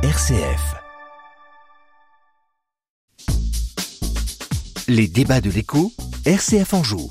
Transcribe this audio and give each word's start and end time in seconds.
RCF. 0.00 0.76
Les 4.86 5.08
débats 5.08 5.40
de 5.40 5.50
l'écho, 5.50 5.90
RCF 6.24 6.72
en 6.72 6.84
joue. 6.84 7.10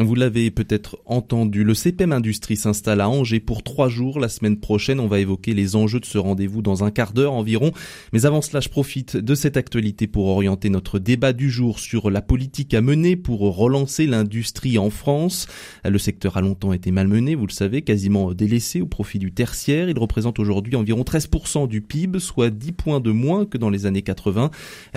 Vous 0.00 0.16
l'avez 0.16 0.50
peut-être 0.50 0.98
entendu, 1.06 1.62
le 1.62 1.72
CPM 1.72 2.10
Industrie 2.10 2.56
s'installe 2.56 3.00
à 3.00 3.08
Angers 3.08 3.38
pour 3.38 3.62
trois 3.62 3.88
jours. 3.88 4.18
La 4.18 4.28
semaine 4.28 4.58
prochaine, 4.58 4.98
on 4.98 5.06
va 5.06 5.20
évoquer 5.20 5.54
les 5.54 5.76
enjeux 5.76 6.00
de 6.00 6.04
ce 6.04 6.18
rendez-vous 6.18 6.62
dans 6.62 6.82
un 6.82 6.90
quart 6.90 7.12
d'heure 7.12 7.32
environ. 7.32 7.70
Mais 8.12 8.26
avant 8.26 8.42
cela, 8.42 8.58
je 8.58 8.68
profite 8.68 9.16
de 9.16 9.34
cette 9.36 9.56
actualité 9.56 10.08
pour 10.08 10.26
orienter 10.26 10.68
notre 10.68 10.98
débat 10.98 11.32
du 11.32 11.48
jour 11.48 11.78
sur 11.78 12.10
la 12.10 12.22
politique 12.22 12.74
à 12.74 12.80
mener 12.80 13.14
pour 13.14 13.42
relancer 13.56 14.08
l'industrie 14.08 14.78
en 14.78 14.90
France. 14.90 15.46
Le 15.84 15.98
secteur 15.98 16.36
a 16.36 16.40
longtemps 16.40 16.72
été 16.72 16.90
malmené, 16.90 17.36
vous 17.36 17.46
le 17.46 17.52
savez, 17.52 17.82
quasiment 17.82 18.34
délaissé 18.34 18.80
au 18.80 18.86
profit 18.86 19.20
du 19.20 19.30
tertiaire. 19.30 19.88
Il 19.88 19.98
représente 20.00 20.40
aujourd'hui 20.40 20.74
environ 20.74 21.02
13% 21.02 21.68
du 21.68 21.82
PIB, 21.82 22.18
soit 22.18 22.50
10 22.50 22.72
points 22.72 23.00
de 23.00 23.12
moins 23.12 23.46
que 23.46 23.58
dans 23.58 23.70
les 23.70 23.86
années 23.86 24.02
80. 24.02 24.50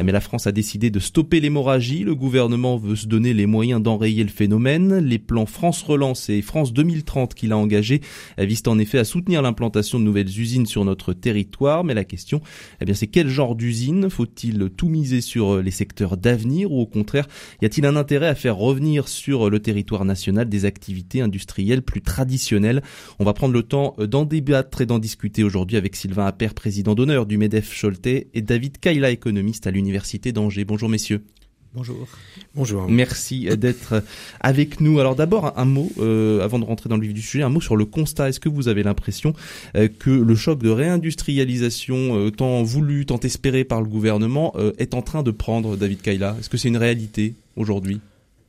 Mais 0.04 0.12
la 0.12 0.22
France 0.22 0.48
a 0.48 0.52
décidé 0.52 0.90
de 0.90 1.00
stopper 1.00 1.40
l'hémorragie. 1.40 2.04
Le 2.04 2.16
gouvernement 2.16 2.78
veut 2.78 2.96
se 2.96 3.06
donner 3.06 3.36
les 3.36 3.46
moyens 3.46 3.80
d'enrayer 3.80 4.24
le 4.24 4.30
phénomène. 4.30 4.87
Les 4.88 5.20
plans 5.20 5.46
France 5.46 5.84
Relance 5.84 6.30
et 6.30 6.42
France 6.42 6.74
2030 6.74 7.34
qu'il 7.34 7.52
a 7.52 7.58
engagés 7.58 8.02
visent 8.38 8.64
en 8.68 8.80
effet 8.80 8.98
à 8.98 9.04
soutenir 9.04 9.42
l'implantation 9.42 10.00
de 10.00 10.04
nouvelles 10.04 10.40
usines 10.40 10.66
sur 10.66 10.86
notre 10.86 11.14
territoire. 11.14 11.84
Mais 11.84 11.94
la 11.94 12.04
question, 12.04 12.42
eh 12.82 12.86
bien, 12.86 12.94
c'est 12.94 13.08
quel 13.08 13.28
genre 13.28 13.56
d'usine? 13.56 14.10
Faut-il 14.10 14.70
tout 14.76 14.90
miser 14.90 15.22
sur 15.22 15.62
les 15.62 15.72
secteurs 15.72 16.18
d'avenir 16.18 16.72
ou 16.72 16.80
au 16.80 16.86
contraire, 16.86 17.28
y 17.62 17.66
a-t-il 17.66 17.86
un 17.86 17.96
intérêt 17.96 18.28
à 18.28 18.36
faire 18.36 18.56
revenir 18.56 19.08
sur 19.08 19.50
le 19.50 19.60
territoire 19.60 20.06
national 20.06 20.48
des 20.48 20.66
activités 20.66 21.22
industrielles 21.22 21.82
plus 21.82 22.02
traditionnelles? 22.02 22.82
On 23.20 23.26
va 23.26 23.34
prendre 23.34 23.54
le 23.54 23.64
temps 23.64 23.96
d'en 24.00 24.26
débattre 24.26 24.82
et 24.82 24.86
d'en 24.86 25.00
discuter 25.00 25.44
aujourd'hui 25.44 25.78
avec 25.78 25.96
Sylvain 25.96 26.26
Appert, 26.26 26.54
président 26.54 26.96
d'honneur 26.96 27.26
du 27.26 27.38
MEDEF 27.38 27.82
Choletais 27.82 28.28
et 28.34 28.42
David 28.42 28.80
Kaila, 28.80 29.12
économiste 29.12 29.68
à 29.68 29.72
l'Université 29.72 30.32
d'Angers. 30.32 30.66
Bonjour 30.66 30.90
messieurs. 30.90 31.24
Bonjour. 31.74 32.08
Bonjour. 32.56 32.88
Merci 32.90 33.48
d'être 33.58 34.04
avec 34.40 34.82
nous. 34.82 35.00
Alors 35.00 35.16
d'abord 35.16 35.58
un 35.58 35.66
mot, 35.66 35.92
euh, 36.00 36.44
avant 36.44 36.60
de 36.60 36.66
rentrer 36.66 36.90
dans 36.90 36.96
le 36.96 37.04
vif 37.04 37.14
du 37.14 37.22
sujet, 37.22 37.44
un 37.44 37.50
mot 37.50 37.62
sur 37.62 37.76
le 37.76 37.86
constat. 37.86 38.30
Est-ce 38.30 38.40
que 38.40 38.50
vous 38.50 38.68
avez 38.68 38.84
l'impression 38.84 39.34
euh, 39.76 39.88
que 39.88 40.10
le 40.10 40.36
choc 40.36 40.60
de 40.60 40.70
réindustrialisation 40.70 42.18
euh, 42.18 42.32
tant 42.32 42.64
voulu, 42.64 43.06
tant 43.06 43.20
espéré 43.20 43.64
par 43.64 43.82
le 43.82 43.88
gouvernement 43.88 44.54
est 44.78 44.94
en 44.94 45.02
train 45.02 45.24
de 45.24 45.32
prendre 45.32 45.76
David 45.76 46.02
Kaila? 46.02 46.36
Est-ce 46.40 46.50
que 46.50 46.58
c'est 46.58 46.70
une 46.70 46.78
réalité 46.78 47.36
aujourd'hui? 47.56 48.00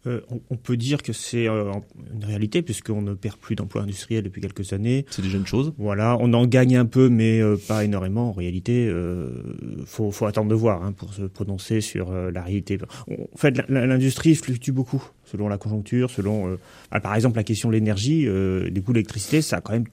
Euh, 0.06 0.20
on, 0.48 0.56
peut 0.56 0.77
dire 0.77 1.02
que 1.02 1.12
c'est 1.12 1.48
euh, 1.48 1.72
une 2.14 2.24
réalité 2.24 2.62
puisqu'on 2.62 3.02
ne 3.02 3.14
perd 3.14 3.36
plus 3.36 3.56
d'emplois 3.56 3.82
industriels 3.82 4.22
depuis 4.22 4.41
quelques 4.41 4.72
années. 4.72 5.04
C'est 5.10 5.22
déjà 5.22 5.38
une 5.38 5.46
chose. 5.46 5.72
Voilà, 5.77 6.16
on 6.20 6.32
en 6.34 6.46
gagne 6.46 6.77
un 6.77 6.86
peu, 6.86 7.08
mais 7.08 7.41
euh, 7.41 7.56
pas 7.56 7.84
énormément. 7.84 8.28
En 8.28 8.32
réalité, 8.32 8.84
il 8.86 9.84
faut, 9.86 10.12
attendre 10.24 10.50
de 10.50 10.54
voir 10.54 10.84
hein, 10.84 10.92
pour 10.92 11.14
se 11.14 11.22
prononcer 11.22 11.80
sur 11.80 12.12
la 12.12 12.42
réalité. 12.42 12.78
En 13.08 13.36
fait, 13.36 13.69
l'industrie 13.69 14.34
fluctue 14.34 14.70
beaucoup 14.70 15.02
selon 15.24 15.48
la 15.48 15.58
conjoncture, 15.58 16.10
selon, 16.10 16.56
ah, 16.91 17.00
par 17.00 17.14
exemple, 17.14 17.36
la 17.36 17.44
question 17.44 17.69
de 17.69 17.74
l'énergie, 17.74 18.24
des 18.24 18.80
coûts 18.84 18.92
d'électricité, 18.92 19.42
ça 19.42 19.56
a 19.56 19.60
quand 19.60 19.72
même 19.72 19.86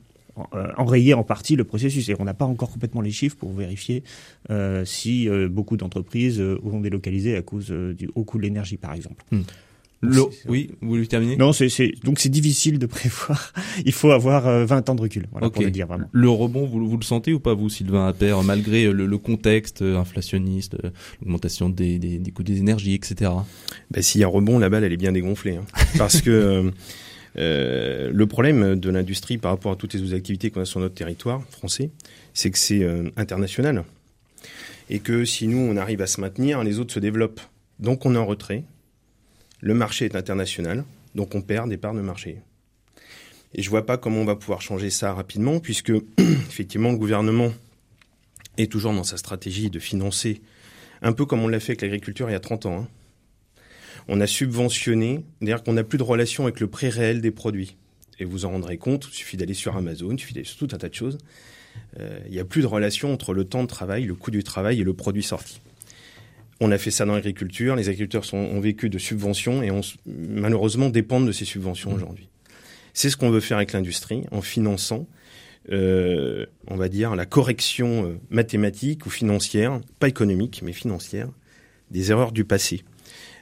enrayé 0.78 1.14
en 1.14 1.24
partie 1.24 1.56
le 1.56 1.64
processus. 1.64 2.10
Et 2.10 2.16
on 2.20 2.26
n'a 2.26 2.34
pas 2.34 2.46
encore 2.46 2.72
complètement 2.72 3.02
les 3.02 3.12
chiffres 3.12 3.38
pour 3.38 3.54
vérifier 3.54 4.04
si 4.86 5.30
beaucoup 5.50 5.78
d'entreprises 5.78 6.42
ont 6.42 6.80
délocalisé 6.80 7.36
à 7.36 7.42
cause 7.42 7.72
du 7.72 8.10
haut 8.16 8.24
coût 8.24 8.38
de 8.38 8.44
l'énergie, 8.44 8.78
par 8.78 8.94
exemple. 8.94 9.24
Oui, 10.48 10.72
vous 10.82 10.90
voulez 10.90 11.08
terminer 11.08 11.38
Non, 11.38 11.54
c'est 11.54 11.70
donc 12.04 12.20
c'est 12.20 12.30
difficile 12.30 12.80
de 12.80 12.86
prévoir. 12.86 13.54
Il 13.86 13.92
faut 13.92 14.12
avoir 14.12 14.44
20 14.44 14.72
euh, 14.72 14.92
ans 14.92 14.96
de 14.96 15.02
recul, 15.02 15.28
voilà, 15.32 15.50
pour 15.50 15.64
le 15.64 15.72
dire 15.72 15.88
vraiment. 15.88 16.08
Le 16.12 16.30
rebond, 16.30 16.66
vous, 16.66 16.88
vous 16.88 16.98
le 16.98 17.04
sentez 17.04 17.34
ou 17.34 17.40
pas, 17.40 17.54
vous, 17.54 17.70
Sylvain 17.70 18.08
Appert, 18.08 18.44
malgré 18.44 18.92
le, 18.92 19.18
contexte 19.18 19.82
inflationniste, 19.82 20.76
euh, 20.84 20.90
l'augmentation 21.22 21.70
des, 21.70 22.00
des, 22.00 22.20
des, 22.20 22.32
coûts 22.32 22.44
des 22.44 22.60
énergies, 22.60 22.94
etc. 22.94 23.32
Ben, 23.92 24.04
S'il 24.04 24.22
y 24.22 24.24
a 24.24 24.28
un 24.28 24.30
rebond, 24.30 24.60
la 24.60 24.70
balle, 24.70 24.84
elle 24.84 24.94
est 24.94 24.98
bien 24.98 25.12
dégonflée. 25.12 25.58
Hein. 25.58 25.66
Parce 25.98 26.22
que 26.22 26.72
euh, 27.38 28.12
le 28.14 28.28
problème 28.28 28.80
de 28.80 28.90
l'industrie 28.90 29.38
par 29.38 29.52
rapport 29.52 29.72
à 29.72 29.76
toutes 29.76 29.94
les 29.94 30.02
autres 30.02 30.16
activités 30.16 30.52
qu'on 30.52 30.62
a 30.62 30.66
sur 30.66 30.80
notre 30.80 30.96
territoire 30.96 31.44
français, 31.50 31.92
c'est 32.34 32.52
que 32.52 32.58
c'est 32.58 32.86
international. 33.18 33.84
Et 34.90 35.00
que 35.00 35.26
si 35.26 35.48
nous, 35.48 35.58
on 35.58 35.78
arrive 35.78 36.02
à 36.02 36.08
se 36.08 36.22
maintenir, 36.22 36.64
les 36.64 36.80
autres 36.80 36.94
se 36.94 37.00
développent. 37.00 37.42
Donc 37.80 38.06
on 38.06 38.16
est 38.16 38.18
en 38.18 38.26
retrait 38.26 38.64
le 39.66 39.74
marché 39.74 40.06
est 40.06 40.16
international, 40.16 40.86
donc 41.16 41.34
on 41.34 41.42
perd 41.42 41.70
des 41.70 41.78
parts 41.78 41.96
de 41.96 42.02
marché. 42.02 42.38
Et 43.56 43.64
je 43.64 43.68
ne 43.68 43.72
vois 43.72 43.84
pas 43.84 43.98
comment 43.98 44.20
on 44.20 44.26
va 44.26 44.36
pouvoir 44.36 44.62
changer 44.62 44.92
ça 44.92 45.12
rapidement, 45.12 45.60
puisque 45.60 45.92
effectivement 46.20 46.92
le 46.92 47.00
gouvernement 47.00 47.52
est 48.60 48.72
toujours 48.72 48.94
dans 48.94 49.04
sa 49.04 49.18
stratégie 49.18 49.72
de 49.72 49.80
financer, 49.80 50.44
un 51.02 51.14
peu 51.14 51.26
comme 51.26 51.42
on 51.42 51.48
l'a 51.48 51.60
fait 51.60 51.72
avec 51.72 51.82
l'agriculture 51.82 52.30
il 52.30 52.34
y 52.34 52.36
a 52.36 52.40
30 52.40 52.68
ans. 52.68 52.82
Hein. 52.82 52.88
On 54.08 54.22
a 54.22 54.28
subventionné, 54.28 55.26
c'est-à-dire 55.40 55.64
qu'on 55.64 55.74
n'a 55.74 55.84
plus 55.84 55.98
de 55.98 56.04
relation 56.04 56.44
avec 56.44 56.60
le 56.60 56.68
prix 56.68 56.90
réel 56.90 57.20
des 57.20 57.32
produits. 57.32 57.76
Et 58.20 58.26
vous 58.26 58.46
en 58.46 58.52
rendrez 58.52 58.78
compte, 58.78 59.08
il 59.10 59.16
suffit 59.16 59.36
d'aller 59.36 59.56
sur 59.56 59.76
Amazon, 59.76 60.12
il 60.12 60.20
suffit 60.20 60.36
d'aller 60.36 60.46
sur 60.46 60.60
tout 60.60 60.76
un 60.76 60.78
tas 60.78 60.90
de 60.90 60.94
choses. 60.94 61.18
Euh, 62.00 62.20
il 62.28 62.34
n'y 62.34 62.40
a 62.40 62.46
plus 62.46 62.62
de 62.62 62.68
relation 62.68 63.12
entre 63.12 63.34
le 63.34 63.46
temps 63.46 63.64
de 63.64 63.68
travail, 63.68 64.04
le 64.06 64.14
coût 64.14 64.30
du 64.30 64.44
travail 64.44 64.80
et 64.80 64.84
le 64.84 64.94
produit 64.94 65.24
sorti. 65.24 65.60
On 66.62 66.72
a 66.72 66.78
fait 66.78 66.92
ça 66.92 67.06
dans 67.06 67.14
l'agriculture. 67.14 67.76
Les 67.76 67.90
agriculteurs 67.90 68.26
sont, 68.26 68.38
ont 68.38 68.60
vécu 68.60 68.90
de 68.90 68.98
subventions 68.98 69.62
et 69.62 69.72
on, 69.72 69.82
malheureusement 70.06 70.90
dépendent 70.90 71.28
de 71.28 71.32
ces 71.32 71.46
subventions 71.46 71.92
mmh. 71.92 71.96
aujourd'hui. 71.96 72.30
C'est 72.94 73.10
ce 73.10 73.18
qu'on 73.18 73.30
veut 73.30 73.42
faire 73.42 73.58
avec 73.58 73.74
l'industrie 73.74 74.24
en 74.32 74.42
finançant, 74.42 75.08
euh, 75.72 76.46
on 76.68 76.78
va 76.78 76.88
dire, 76.88 77.16
la 77.16 77.26
correction 77.26 78.06
euh, 78.06 78.20
mathématique 78.30 79.06
ou 79.06 79.10
financière, 79.10 79.82
pas 80.00 80.08
économique, 80.08 80.62
mais 80.64 80.72
financière, 80.72 81.30
des 81.92 82.12
erreurs 82.12 82.32
du 82.32 82.46
passé. 82.46 82.84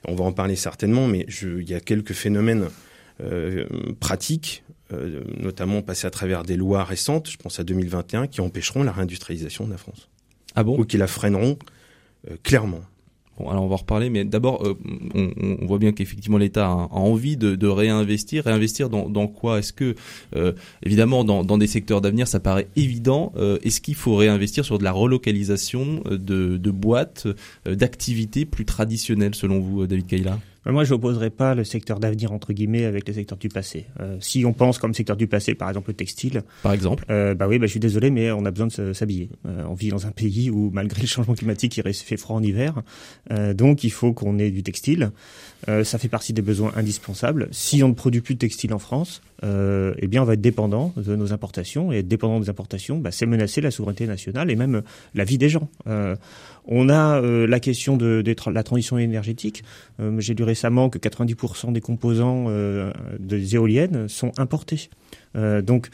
On 0.08 0.16
va 0.16 0.26
en 0.26 0.34
parler 0.34 0.56
certainement, 0.56 1.08
mais 1.08 1.28
il 1.42 1.70
y 1.70 1.76
a 1.76 1.80
quelques 1.80 2.14
phénomènes 2.14 2.68
euh, 3.22 3.66
pratiques, 4.00 4.64
euh, 4.92 5.24
notamment 5.38 5.82
passés 5.82 6.08
à 6.08 6.10
travers 6.10 6.44
des 6.44 6.58
lois 6.58 6.84
récentes, 6.84 7.30
je 7.30 7.38
pense 7.38 7.60
à 7.60 7.64
2021, 7.64 8.28
qui 8.28 8.42
empêcheront 8.42 8.84
la 8.84 8.92
réindustrialisation 8.92 9.66
de 9.66 9.72
la 9.72 9.78
France. 9.78 10.10
Ah 10.56 10.64
bon? 10.64 10.78
Ou 10.78 10.86
qui 10.86 10.98
la 10.98 11.08
freineront 11.08 11.58
euh, 12.30 12.36
clairement. 12.44 12.82
Bon, 13.40 13.50
alors 13.50 13.64
on 13.64 13.68
va 13.68 13.74
en 13.74 13.78
reparler, 13.78 14.12
mais 14.12 14.26
d'abord, 14.26 14.64
euh, 14.64 14.78
on, 15.16 15.66
voit 15.66 15.80
bien 15.80 15.92
qu'effectivement 15.92 16.38
l'État 16.38 16.68
a, 16.68 16.88
envie 16.92 17.36
de, 17.36 17.68
réinvestir. 17.68 18.44
Réinvestir 18.44 18.90
dans, 18.90 19.28
quoi? 19.28 19.60
Est-ce 19.60 19.74
que, 19.74 19.96
euh, 20.36 20.54
évidemment, 20.84 21.24
dans, 21.24 21.58
des 21.58 21.68
secteurs 21.68 22.02
d'avenir, 22.02 22.28
ça 22.28 22.40
paraît 22.40 22.68
évident. 22.76 23.34
Euh, 23.36 23.58
est-ce 23.64 23.82
qu'il 23.82 23.96
faut 23.96 24.16
réinvestir 24.16 24.66
sur 24.66 24.78
de 24.78 24.84
la 24.84 24.92
relocalisation 24.92 26.04
de, 26.10 26.58
de 26.58 26.72
boîtes, 26.72 27.28
d'activités 27.66 28.46
plus 28.46 28.66
traditionnelles, 28.66 29.36
selon 29.36 29.60
vous, 29.60 29.88
David 29.88 30.06
Kaila 30.06 30.40
moi, 30.72 30.84
je 30.86 30.94
n'opposerai 30.94 31.30
pas 31.30 31.56
le 31.56 31.64
secteur 31.64 32.00
d'avenir 32.00 32.32
entre 32.32 32.54
guillemets 32.54 32.86
avec 32.86 33.08
le 33.08 33.14
secteur 33.14 33.38
du 33.38 33.50
passé. 33.50 33.86
Euh, 34.00 34.18
si 34.22 34.46
on 34.46 34.54
pense 34.54 34.78
comme 34.78 34.94
secteur 34.94 35.18
du 35.18 35.28
passé, 35.28 35.56
par 35.56 35.68
exemple 35.70 35.90
le 35.90 35.96
textile, 35.96 36.44
par 36.62 36.72
exemple, 36.72 37.06
euh, 37.10 37.34
bah 37.34 37.48
oui, 37.48 37.60
bah, 37.60 37.66
je 37.66 37.72
suis 37.72 37.80
désolé, 37.80 38.10
mais 38.12 38.32
on 38.32 38.46
a 38.46 38.52
besoin 38.52 38.68
de 38.68 38.94
s'habiller. 38.94 39.30
Euh, 39.46 39.66
on 39.68 39.74
vit 39.74 39.90
dans 39.90 40.08
un 40.08 40.12
pays 40.12 40.50
où, 40.50 40.70
malgré 40.72 41.02
le 41.02 41.08
changement 41.08 41.34
climatique, 41.34 41.78
il 41.78 41.94
fait 41.94 42.18
froid 42.18 42.38
en 42.38 42.44
hiver, 42.44 42.82
euh, 43.32 43.54
donc 43.54 43.84
il 43.84 43.92
faut 43.92 44.14
qu'on 44.14 44.40
ait 44.40 44.52
du 44.52 44.64
textile. 44.64 45.12
Euh, 45.70 45.84
ça 45.84 45.98
fait 45.98 46.10
partie 46.10 46.34
des 46.34 46.42
besoins 46.42 46.72
indispensables. 46.76 47.48
Si 47.52 47.84
on 47.84 47.90
ne 47.90 47.94
produit 47.94 48.22
plus 48.22 48.36
de 48.36 48.40
textile 48.40 48.74
en 48.74 48.80
France, 48.80 49.22
euh, 49.44 49.94
eh 50.00 50.08
bien, 50.08 50.22
on 50.22 50.26
va 50.26 50.34
être 50.34 50.42
dépendant 50.42 50.94
de 50.98 51.16
nos 51.16 51.32
importations. 51.32 51.92
Et 51.94 52.00
être 52.00 52.08
dépendant 52.08 52.40
des 52.40 52.50
importations, 52.50 52.98
bah, 52.98 53.12
c'est 53.12 53.26
menacer 53.26 53.62
la 53.62 53.72
souveraineté 53.72 54.08
nationale 54.08 54.52
et 54.52 54.56
même 54.56 54.82
la 55.16 55.24
vie 55.24 55.38
des 55.38 55.50
gens. 55.50 55.70
Euh, 56.68 56.74
on 56.74 56.90
a 56.90 57.22
euh, 57.22 57.48
la 57.48 57.60
question 57.60 57.98
de, 57.98 58.24
la 58.52 58.64
transition 58.64 58.98
énergétique. 58.98 59.64
Euh, 60.00 60.20
j'ai 60.20 60.34
lu 60.34 60.44
récemment 60.44 60.90
que 60.90 60.98
90% 60.98 61.72
des 61.72 61.82
composants 61.82 62.46
euh, 62.48 62.92
des 63.20 63.56
éoliennes 63.56 64.08
sont 64.08 64.32
importés. 64.38 64.90
donc, 65.36 65.90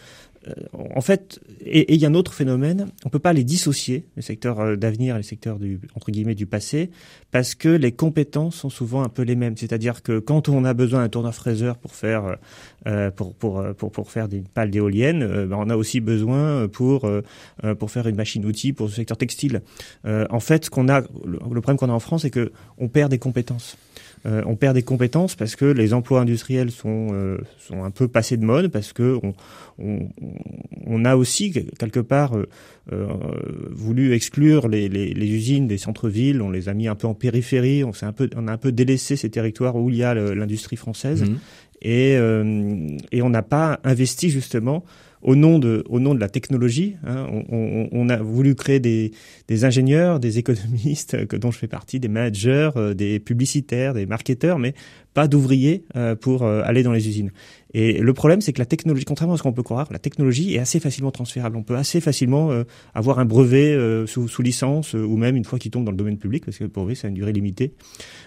en 0.73 1.01
fait, 1.01 1.39
et 1.61 1.93
il 1.93 1.99
y 1.99 2.05
a 2.05 2.09
un 2.09 2.13
autre 2.13 2.33
phénomène, 2.33 2.87
on 3.05 3.09
peut 3.09 3.19
pas 3.19 3.33
les 3.33 3.43
dissocier, 3.43 4.05
les 4.15 4.21
secteurs 4.21 4.77
d'avenir 4.77 5.15
et 5.15 5.19
les 5.19 5.23
secteurs 5.23 5.59
du 5.59 5.79
entre 5.95 6.11
guillemets 6.11 6.35
du 6.35 6.45
passé, 6.45 6.91
parce 7.31 7.55
que 7.55 7.69
les 7.69 7.91
compétences 7.91 8.55
sont 8.55 8.69
souvent 8.69 9.03
un 9.03 9.09
peu 9.09 9.23
les 9.23 9.35
mêmes. 9.35 9.57
C'est-à-dire 9.57 10.01
que 10.01 10.19
quand 10.19 10.49
on 10.49 10.63
a 10.65 10.73
besoin 10.73 11.01
d'un 11.01 11.09
tourneur-fraiseur 11.09 11.77
pour 11.77 11.93
faire 11.93 12.37
euh, 12.87 13.11
pour, 13.11 13.35
pour, 13.35 13.63
pour, 13.77 13.91
pour 13.91 14.09
faire 14.09 14.29
des 14.29 14.41
pales 14.53 14.71
d'éoliennes, 14.71 15.21
euh, 15.21 15.45
ben 15.45 15.57
on 15.59 15.69
a 15.69 15.75
aussi 15.75 15.99
besoin 15.99 16.67
pour, 16.69 17.05
euh, 17.05 17.21
pour 17.77 17.91
faire 17.91 18.07
une 18.07 18.15
machine-outil 18.15 18.71
pour 18.71 18.87
le 18.87 18.91
secteur 18.93 19.17
textile. 19.17 19.61
en 20.05 20.39
fait, 20.39 20.65
ce 20.65 20.69
qu'on 20.69 20.87
a, 20.87 21.01
le, 21.25 21.39
problème 21.61 21.77
qu'on 21.77 21.89
a 21.89 21.93
en 21.93 21.99
France, 21.99 22.21
c'est 22.21 22.29
que 22.29 22.51
on 22.77 22.87
perd 22.87 23.11
des 23.11 23.19
compétences. 23.19 23.77
Euh, 24.25 24.41
on 24.45 24.55
perd 24.55 24.75
des 24.75 24.83
compétences 24.83 25.35
parce 25.35 25.55
que 25.55 25.65
les 25.65 25.93
emplois 25.93 26.21
industriels 26.21 26.71
sont, 26.71 27.07
euh, 27.13 27.37
sont 27.59 27.83
un 27.83 27.91
peu 27.91 28.07
passés 28.07 28.37
de 28.37 28.43
mode, 28.43 28.67
parce 28.67 28.91
que 28.91 29.17
on, 29.23 29.33
on, 29.77 30.09
on 30.85 31.05
a 31.05 31.15
aussi 31.15 31.51
quelque 31.51 32.01
part 32.01 32.35
euh, 32.35 32.45
voulu 33.71 34.13
exclure 34.13 34.67
les, 34.67 34.89
les, 34.89 35.13
les 35.13 35.27
usines 35.27 35.67
des 35.67 35.77
centres-villes, 35.77 36.41
on 36.41 36.49
les 36.49 36.67
a 36.67 36.73
mis 36.73 36.87
un 36.87 36.95
peu 36.95 37.07
en 37.07 37.13
périphérie, 37.13 37.83
on, 37.83 37.91
un 38.01 38.11
peu, 38.11 38.29
on 38.35 38.47
a 38.47 38.51
un 38.51 38.57
peu 38.57 38.71
délaissé 38.71 39.15
ces 39.15 39.29
territoires 39.29 39.75
où 39.75 39.89
il 39.89 39.95
y 39.95 40.03
a 40.03 40.13
l'industrie 40.13 40.75
française. 40.75 41.23
Mmh. 41.23 41.35
et, 41.81 42.13
et 43.11 43.21
on 43.21 43.29
n'a 43.29 43.41
pas 43.41 43.79
investi 43.83 44.29
justement 44.29 44.83
au 45.21 45.35
nom 45.35 45.59
de, 45.59 45.83
au 45.89 45.99
nom 45.99 46.15
de 46.15 46.19
la 46.19 46.29
technologie. 46.29 46.95
Hein, 47.05 47.27
on, 47.49 48.09
a 48.09 48.17
voulu 48.17 48.55
créer 48.55 48.79
des, 48.79 49.11
ingénieurs, 49.63 50.19
des 50.19 50.37
économistes, 50.37 51.27
que, 51.27 51.35
dont 51.35 51.51
je 51.51 51.57
fais 51.57 51.67
partie, 51.67 51.99
des 51.99 52.07
managers, 52.07 52.71
euh, 52.75 52.93
des 52.93 53.19
publicitaires, 53.19 53.93
des 53.93 54.05
marketeurs, 54.05 54.59
mais 54.59 54.73
pas 55.13 55.27
d'ouvriers 55.27 55.83
euh, 55.95 56.15
pour 56.15 56.43
euh, 56.43 56.61
aller 56.63 56.83
dans 56.83 56.93
les 56.93 57.07
usines. 57.07 57.31
Et 57.73 57.99
le 57.99 58.13
problème, 58.13 58.41
c'est 58.41 58.53
que 58.53 58.59
la 58.59 58.65
technologie, 58.65 59.05
contrairement 59.05 59.35
à 59.35 59.37
ce 59.37 59.43
qu'on 59.43 59.53
peut 59.53 59.63
croire, 59.63 59.87
la 59.91 59.99
technologie 59.99 60.55
est 60.55 60.59
assez 60.59 60.79
facilement 60.79 61.11
transférable. 61.11 61.57
On 61.57 61.63
peut 61.63 61.75
assez 61.75 62.01
facilement 62.01 62.49
avoir 62.95 63.19
un 63.19 63.25
brevet 63.25 63.77
sous, 64.07 64.27
sous, 64.27 64.41
licence, 64.41 64.95
ou 64.95 65.17
même 65.17 65.35
une 65.35 65.45
fois 65.45 65.59
qu'il 65.59 65.69
tombe 65.69 65.85
dans 65.85 65.91
le 65.91 65.97
domaine 65.97 66.17
public, 66.17 66.45
parce 66.45 66.57
que 66.57 66.63
le 66.63 66.71
brevet, 66.71 66.95
ça 66.95 67.05
a 67.05 67.09
une 67.09 67.15
durée 67.15 67.31
limitée. 67.31 67.73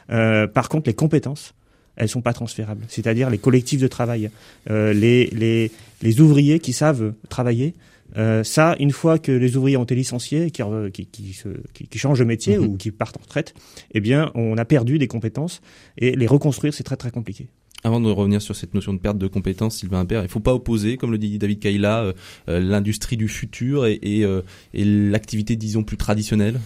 par 0.07 0.69
contre, 0.69 0.89
les 0.89 0.95
compétences, 0.95 1.55
elles 1.97 2.09
sont 2.09 2.23
pas 2.23 2.33
transférables. 2.33 2.85
C'est-à-dire 2.89 3.31
les 3.31 3.39
collectifs 3.39 3.81
de 3.81 3.89
travail, 3.89 4.31
euh, 4.71 4.93
les, 4.93 5.27
les, 5.27 5.71
les, 6.03 6.21
ouvriers 6.21 6.59
qui 6.59 6.73
savent 6.73 7.13
travailler. 7.29 7.75
Euh, 8.17 8.45
ça, 8.45 8.77
une 8.79 8.91
fois 8.91 9.19
que 9.19 9.33
les 9.33 9.57
ouvriers 9.57 9.77
ont 9.77 9.85
été 9.85 9.95
licenciés, 9.95 10.51
qui, 10.51 10.63
qui, 10.93 11.07
qui, 11.07 11.39
qui, 11.73 11.87
qui 11.87 11.99
changent 11.99 12.19
de 12.19 12.25
métier 12.25 12.59
mhm. 12.59 12.65
ou 12.65 12.77
qui 12.77 12.91
partent 12.91 13.17
en 13.17 13.23
retraite, 13.23 13.55
eh 13.95 14.01
bien, 14.01 14.31
on 14.35 14.59
a 14.59 14.65
perdu 14.65 14.99
des 14.99 15.09
compétences 15.09 15.63
et 15.99 16.15
les 16.15 16.27
reconstruire, 16.27 16.75
c'est 16.75 16.85
très 16.85 16.97
très 16.97 17.11
compliqué. 17.11 17.49
Avant 17.85 18.01
de 18.01 18.09
revenir 18.09 18.41
sur 18.41 18.55
cette 18.55 18.75
notion 18.75 18.95
de 18.95 18.99
perte 18.99 19.19
de 19.19 19.27
compétences, 19.27 19.79
Sylvain 19.79 20.01
Imbert, 20.01 20.23
il 20.23 20.29
faut 20.29 20.41
pas 20.41 20.55
opposer, 20.55 20.97
comme 20.97 21.11
le 21.11 21.19
dit 21.19 21.37
David 21.39 21.59
Kaila, 21.59 22.03
euh, 22.05 22.13
euh, 22.49 22.61
l'industrie 22.61 23.17
du 23.17 23.27
futur 23.27 23.87
et, 23.87 23.99
et, 24.03 24.25
euh, 24.25 24.43
et 24.73 24.85
l'activité, 24.85 25.57
disons, 25.57 25.83
plus 25.83 25.97
traditionnelle? 25.97 26.61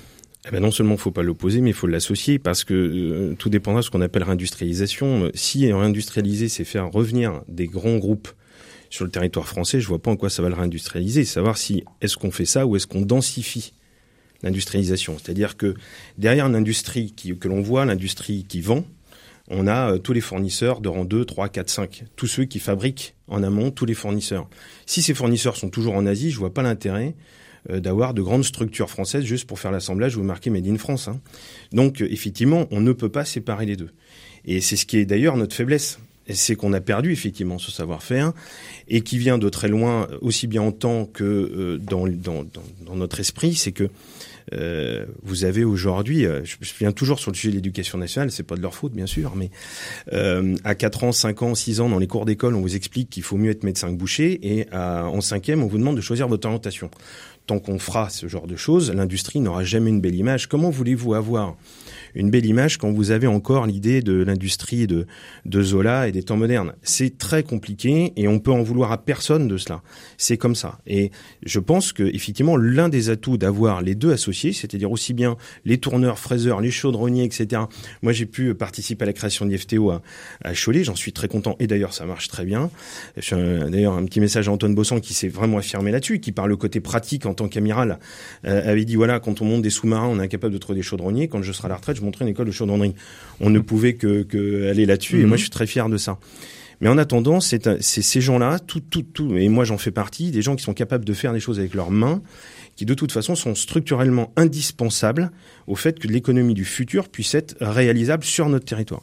Eh 0.47 0.51
ben 0.51 0.61
non 0.61 0.71
seulement 0.71 0.95
il 0.95 1.01
faut 1.01 1.11
pas 1.11 1.23
l'opposer, 1.23 1.61
mais 1.61 1.71
il 1.71 1.77
faut 1.77 1.87
l'associer 1.87 2.39
parce 2.39 2.63
que 2.63 2.75
euh, 2.75 3.35
tout 3.35 3.49
dépendra 3.49 3.81
de 3.81 3.85
ce 3.85 3.91
qu'on 3.91 4.01
appelle 4.01 4.23
réindustrialisation. 4.23 5.31
Si 5.35 5.73
réindustrialiser, 5.73 6.49
c'est 6.49 6.65
faire 6.65 6.91
revenir 6.91 7.43
des 7.49 7.67
grands 7.67 7.97
groupes 7.97 8.29
sur 8.91 9.05
le 9.05 9.11
territoire 9.11 9.49
français, 9.49 9.81
je 9.81 9.89
vois 9.89 10.01
pas 10.01 10.11
en 10.11 10.17
quoi 10.17 10.31
ça 10.31 10.43
va 10.43 10.49
le 10.49 10.55
réindustrialiser. 10.55 11.25
Savoir 11.25 11.59
si 11.59 11.85
est-ce 12.01 12.17
qu'on 12.17 12.31
fait 12.31 12.45
ça 12.45 12.67
ou 12.67 12.77
est-ce 12.77 12.87
qu'on 12.87 13.03
densifie 13.03 13.73
l'industrialisation. 14.43 15.17
C'est-à-dire 15.19 15.57
que 15.57 15.75
derrière 16.19 16.49
l'industrie 16.49 17.15
que 17.15 17.49
l'on 17.49 17.63
voit, 17.63 17.85
l'industrie 17.85 18.45
qui 18.45 18.61
vend, 18.61 18.85
on 19.49 19.67
a 19.67 19.93
euh, 19.93 19.99
tous 19.99 20.13
les 20.13 20.21
fournisseurs 20.21 20.81
de 20.81 20.89
rang 20.89 21.05
2, 21.05 21.25
3, 21.25 21.49
4, 21.49 21.71
5. 21.71 22.05
Tous 22.17 22.27
ceux 22.27 22.45
qui 22.45 22.59
fabriquent 22.59 23.15
en 23.29 23.43
amont, 23.43 23.71
tous 23.71 23.87
les 23.87 23.95
fournisseurs. 23.95 24.49
Si 24.87 25.03
ces 25.03 25.15
fournisseurs 25.15 25.57
sont 25.57 25.71
toujours 25.71 25.95
en 25.95 26.07
Asie, 26.07 26.31
je 26.31 26.39
vois 26.39 26.53
pas 26.53 26.63
l'intérêt 26.63 27.15
d'avoir 27.69 28.15
de 28.15 28.23
grandes 28.23 28.45
structures 28.45 28.91
françaises 28.91 29.25
juste 29.25 29.47
pour 29.47 29.59
faire 29.59 29.71
l'assemblage 29.71 30.17
ou 30.17 30.23
marquer 30.23 30.51
Made 30.51 30.67
in 30.67 30.79
France. 30.79 31.09
Hein. 31.09 31.21
Donc 31.73 32.01
euh, 32.01 32.09
effectivement, 32.11 32.67
on 32.71 32.81
ne 32.81 32.93
peut 32.93 33.09
pas 33.09 33.25
séparer 33.25 33.67
les 33.67 33.77
deux. 33.77 33.91
Et 34.45 34.61
c'est 34.61 34.77
ce 34.77 34.87
qui 34.87 34.99
est 34.99 35.07
d'ailleurs 35.07 35.37
notre 35.37 35.55
faiblesse. 35.55 35.99
C'est 36.29 36.57
qu'on 36.57 36.73
a 36.73 36.81
perdu 36.81 37.13
effectivement 37.13 37.57
ce 37.59 37.71
savoir-faire 37.71 38.33
et 38.89 39.03
qui 39.03 39.17
vient 39.17 39.39
de 39.39 39.49
très 39.49 39.69
loin, 39.69 40.09
aussi 40.23 40.49
bien 40.49 40.63
en 40.63 40.73
temps 40.73 41.05
que 41.05 41.23
euh, 41.23 41.79
dans, 41.79 42.09
dans, 42.09 42.45
dans, 42.85 42.97
notre 42.97 43.21
esprit. 43.21 43.55
C'est 43.55 43.71
que 43.71 43.89
euh, 44.53 45.07
vous 45.23 45.45
avez 45.45 45.65
aujourd'hui, 45.65 46.25
je, 46.45 46.57
viens 46.79 46.93
toujours 46.93 47.19
sur 47.19 47.31
le 47.31 47.37
sujet 47.37 47.51
de 47.51 47.57
l'éducation 47.57 47.99
nationale, 47.99 48.31
c'est 48.31 48.43
pas 48.43 48.57
de 48.57 48.63
leur 48.63 48.75
faute 48.75 48.93
bien 48.93 49.07
sûr, 49.07 49.35
mais 49.37 49.51
euh, 50.13 50.55
à 50.65 50.75
4 50.75 51.05
ans, 51.05 51.13
5 51.13 51.43
ans, 51.43 51.55
6 51.55 51.81
ans 51.81 51.89
dans 51.89 51.99
les 51.99 52.07
cours 52.07 52.25
d'école, 52.25 52.55
on 52.55 52.61
vous 52.61 52.77
explique 52.77 53.11
qu'il 53.11 53.23
faut 53.23 53.37
mieux 53.37 53.51
être 53.51 53.65
médecin 53.65 53.89
que 53.89 53.97
boucher, 53.97 54.39
et 54.43 54.67
à, 54.73 55.07
en 55.07 55.21
cinquième, 55.21 55.63
on 55.63 55.67
vous 55.67 55.79
demande 55.79 55.97
de 55.97 56.01
choisir 56.01 56.29
votre 56.29 56.47
orientation 56.47 56.91
tant 57.47 57.59
qu'on 57.61 57.79
fera 57.79 58.11
ce 58.11 58.27
genre 58.27 58.47
de 58.47 58.57
choses, 58.57 58.91
l'industrie 58.93 59.41
n'aura 59.41 59.63
jamais 59.63 59.91
une 59.91 60.01
belle 60.01 60.17
image. 60.17 60.49
Comment 60.49 60.71
voulez-vous 60.71 61.15
avoir 61.15 61.57
une 62.15 62.31
belle 62.31 62.47
image 62.47 62.79
quand 62.79 62.93
vous 62.93 63.11
avez 63.11 63.27
encore 63.27 63.67
l'idée 63.67 64.03
de 64.03 64.23
l'industrie 64.23 64.87
de, 64.87 65.07
de 65.45 65.63
Zola 65.63 66.09
et 66.09 66.13
des 66.13 66.23
temps 66.23 66.37
modernes. 66.37 66.73
C'est 66.83 67.19
très 67.19 67.43
compliqué 67.43 68.13
et 68.17 68.29
on 68.29 68.39
peut 68.39 68.53
en 68.53 68.63
vouloir 68.63 68.93
à 68.93 68.99
personne 68.99 69.49
de 69.49 69.57
cela. 69.57 69.83
C'est 70.17 70.37
comme 70.37 70.55
ça. 70.55 70.79
Et 70.87 71.11
je 71.45 71.61
pense 71.61 71.93
que 71.93 72.03
effectivement 72.03 72.57
l'un 72.57 72.89
des 72.89 73.11
atouts 73.11 73.39
d'avoir 73.39 73.83
les 73.83 73.95
deux 73.95 74.13
associés, 74.13 74.53
c'est-à-dire 74.53 74.91
aussi 74.91 75.15
bien 75.15 75.37
les 75.65 75.79
tourneurs, 75.79 76.19
fraiseurs, 76.19 76.61
les 76.61 76.71
chaudronniers, 76.71 77.25
etc. 77.25 77.63
Moi, 78.03 78.13
j'ai 78.13 78.27
pu 78.27 78.55
participer 78.55 79.05
à 79.05 79.07
la 79.07 79.13
création 79.13 79.47
d'IFTO 79.47 79.91
à, 79.91 80.03
à 80.43 80.53
Cholet. 80.55 80.85
J'en 80.85 80.95
suis 80.95 81.13
très 81.13 81.29
content 81.29 81.57
et 81.59 81.67
d'ailleurs 81.67 81.93
ça 81.93 82.05
marche 82.07 82.29
très 82.29 82.45
bien. 82.45 82.71
D'ailleurs 83.31 83.95
un 83.95 84.05
petit 84.05 84.21
message 84.21 84.49
à 84.49 84.53
Antoine 84.53 84.75
Bossan 84.75 85.01
qui 85.01 85.15
s'est 85.15 85.29
vraiment 85.29 85.59
affirmé 85.59 85.91
là-dessus, 85.91 86.21
qui 86.21 86.33
par 86.33 86.47
le 86.47 86.57
côté 86.57 86.81
pratique 86.81 87.27
en 87.27 87.35
tant 87.35 87.49
qu'amiral 87.49 87.99
euh, 88.45 88.71
avait 88.71 88.85
dit 88.85 88.97
voilà 88.97 89.21
quand 89.21 89.41
on 89.41 89.45
monte 89.45 89.63
des 89.63 89.71
sous-marins, 89.71 90.09
on 90.09 90.19
est 90.19 90.23
incapable 90.23 90.53
de 90.53 90.59
trouver 90.59 90.79
des 90.79 90.83
chaudronniers. 90.83 91.29
Quand 91.29 91.43
je 91.43 91.53
serai 91.53 91.67
à 91.67 91.69
la 91.69 91.77
retraite, 91.77 91.99
montrer 92.07 92.25
une 92.25 92.31
école 92.31 92.47
de 92.47 92.53
chaudronnerie. 92.53 92.95
On 93.41 93.51
ne 93.51 93.59
pouvait 93.59 93.95
que, 93.95 94.23
que 94.23 94.71
aller 94.71 94.87
là-dessus, 94.87 95.21
et 95.21 95.25
moi 95.25 95.33
mhm. 95.33 95.37
je 95.37 95.43
suis 95.43 95.51
très 95.51 95.67
fier 95.67 95.89
de 95.89 95.97
ça. 95.97 96.19
Mais 96.81 96.89
en 96.89 96.99
attendant, 96.99 97.41
c'est 97.41 97.81
ces 97.81 98.21
gens-là, 98.21 98.59
tout, 98.59 98.81
tout, 98.81 99.03
tout, 99.03 99.37
et 99.37 99.49
moi 99.49 99.65
j'en 99.65 99.79
fais 99.79 99.91
partie, 99.91 100.31
des 100.31 100.43
gens 100.43 100.57
qui 100.57 100.63
sont 100.63 100.75
capables 100.75 101.05
de 101.05 101.13
faire 101.13 101.33
des 101.33 101.41
choses 101.41 101.59
avec 101.59 101.75
leurs 101.75 101.91
mains, 101.91 102.23
qui 102.77 102.85
de 102.85 102.95
toute 102.95 103.13
façon 103.13 103.35
sont 103.35 103.55
structurellement 103.55 104.33
indispensables 104.37 105.31
au 105.67 105.75
fait 105.75 105.99
que 105.99 106.07
l'économie 106.07 106.55
du 106.55 106.65
futur 106.65 107.09
puisse 107.09 107.35
être 107.35 107.57
réalisable 107.61 108.25
sur 108.25 108.49
notre 108.49 108.67
territoire. 108.67 109.03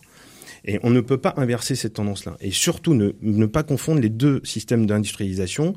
Et 0.66 0.80
on 0.84 0.92
ne 0.92 1.02
peut 1.02 1.18
pas 1.18 1.34
inverser 1.38 1.76
cette 1.76 1.94
tendance-là. 1.94 2.38
Et 2.40 2.52
surtout 2.52 2.94
ne, 2.94 3.12
ne 3.22 3.46
pas 3.48 3.64
confondre 3.64 4.00
les 4.00 4.10
deux 4.10 4.40
systèmes 4.44 4.86
d'industrialisation 4.86 5.76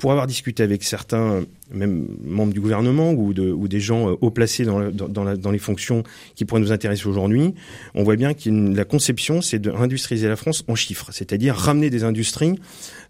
pour 0.00 0.12
avoir 0.12 0.26
discuté 0.26 0.62
avec 0.62 0.82
certains, 0.82 1.44
même 1.70 2.08
membres 2.24 2.54
du 2.54 2.60
gouvernement 2.60 3.12
ou, 3.12 3.34
de, 3.34 3.52
ou 3.52 3.68
des 3.68 3.80
gens 3.80 4.08
euh, 4.08 4.16
haut 4.22 4.30
placés 4.30 4.64
dans, 4.64 4.90
dans, 4.90 5.36
dans, 5.36 5.50
les 5.50 5.58
fonctions 5.58 6.04
qui 6.34 6.46
pourraient 6.46 6.62
nous 6.62 6.72
intéresser 6.72 7.06
aujourd'hui, 7.06 7.52
on 7.94 8.02
voit 8.02 8.16
bien 8.16 8.32
que 8.32 8.48
la 8.48 8.86
conception, 8.86 9.42
c'est 9.42 9.58
de 9.58 9.68
réindustrialiser 9.68 10.26
la 10.26 10.36
France 10.36 10.64
en 10.68 10.74
chiffres, 10.74 11.10
c'est-à-dire 11.12 11.54
ramener 11.54 11.90
des 11.90 12.02
industries 12.02 12.58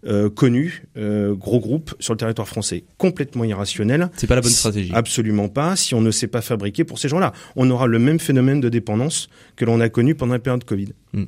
euh, 0.05 0.29
connues, 0.29 0.83
euh, 0.97 1.33
gros 1.33 1.61
groupes 1.61 1.95
sur 2.01 2.13
le 2.13 2.17
territoire 2.17 2.49
français, 2.49 2.83
complètement 2.97 3.45
irrationnel. 3.45 4.09
C'est 4.17 4.27
pas 4.27 4.35
la 4.35 4.41
bonne 4.41 4.51
stratégie. 4.51 4.91
Absolument 4.93 5.47
pas. 5.47 5.77
Si 5.77 5.95
on 5.95 6.01
ne 6.01 6.11
sait 6.11 6.27
pas 6.27 6.41
fabriquer 6.41 6.83
pour 6.83 6.99
ces 6.99 7.07
gens-là, 7.07 7.31
on 7.55 7.69
aura 7.69 7.87
le 7.87 7.99
même 7.99 8.19
phénomène 8.19 8.59
de 8.59 8.67
dépendance 8.67 9.29
que 9.55 9.63
l'on 9.63 9.79
a 9.79 9.87
connu 9.87 10.13
pendant 10.13 10.33
la 10.33 10.39
période 10.39 10.65
Covid. 10.65 10.89
Hmm. 11.13 11.23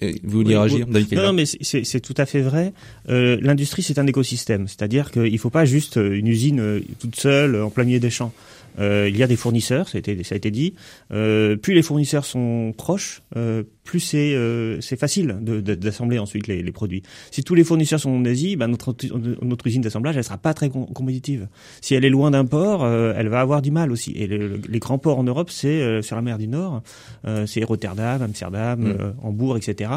Vous 0.00 0.38
vouliez 0.38 0.56
réagir, 0.56 0.86
David 0.86 1.14
Non, 1.14 1.32
mais 1.32 1.44
c'est 1.46 2.00
tout 2.00 2.14
à 2.16 2.26
fait 2.26 2.42
vrai. 2.42 2.72
Euh, 3.08 3.38
L'industrie, 3.40 3.82
c'est 3.82 3.98
un 3.98 4.06
écosystème. 4.06 4.68
C'est-à-dire 4.68 5.10
qu'il 5.10 5.32
ne 5.32 5.38
faut 5.38 5.50
pas 5.50 5.64
juste 5.64 5.96
euh, 5.96 6.18
une 6.18 6.26
usine 6.26 6.60
euh, 6.60 6.80
toute 6.98 7.16
seule 7.16 7.60
en 7.62 7.70
plein 7.70 7.84
milieu 7.84 8.00
des 8.00 8.10
champs. 8.10 8.32
Euh, 8.78 9.08
il 9.08 9.16
y 9.16 9.22
a 9.22 9.26
des 9.26 9.36
fournisseurs, 9.36 9.88
ça 9.88 9.96
a 9.96 9.98
été, 9.98 10.22
ça 10.24 10.34
a 10.34 10.36
été 10.36 10.50
dit. 10.50 10.74
Euh, 11.12 11.56
plus 11.56 11.74
les 11.74 11.82
fournisseurs 11.82 12.24
sont 12.24 12.72
proches, 12.76 13.22
euh, 13.36 13.62
plus 13.84 14.00
c'est 14.00 14.34
euh, 14.34 14.80
c'est 14.80 14.98
facile 14.98 15.38
d'assembler 15.40 16.18
ensuite 16.18 16.46
les, 16.46 16.62
les, 16.62 16.72
produits. 16.72 17.02
Si 17.30 17.42
tous 17.42 17.54
les 17.54 17.64
fournisseurs 17.64 18.00
sont 18.00 18.10
en 18.10 18.24
Asie, 18.24 18.56
ben 18.56 18.68
notre 18.68 18.94
notre 19.42 19.66
usine 19.66 19.82
d'assemblage 19.82 20.16
elle 20.16 20.24
sera 20.24 20.38
pas 20.38 20.54
très 20.54 20.68
compétitive. 20.68 21.48
Si 21.80 21.94
elle 21.94 22.04
est 22.04 22.10
loin 22.10 22.30
d'un 22.30 22.44
port, 22.44 22.84
euh, 22.84 23.14
elle 23.16 23.28
va 23.28 23.40
avoir 23.40 23.62
du 23.62 23.70
mal 23.70 23.92
aussi. 23.92 24.12
Et 24.12 24.26
les 24.26 24.78
grands 24.78 24.98
ports 24.98 25.18
en 25.18 25.24
Europe, 25.24 25.50
c'est 25.50 26.02
sur 26.02 26.16
la 26.16 26.22
mer 26.22 26.38
du 26.38 26.48
Nord, 26.48 26.82
c'est 27.46 27.64
Rotterdam, 27.64 28.22
Amsterdam, 28.22 28.80
mm. 28.80 29.14
Hambourg, 29.22 29.56
etc. 29.56 29.90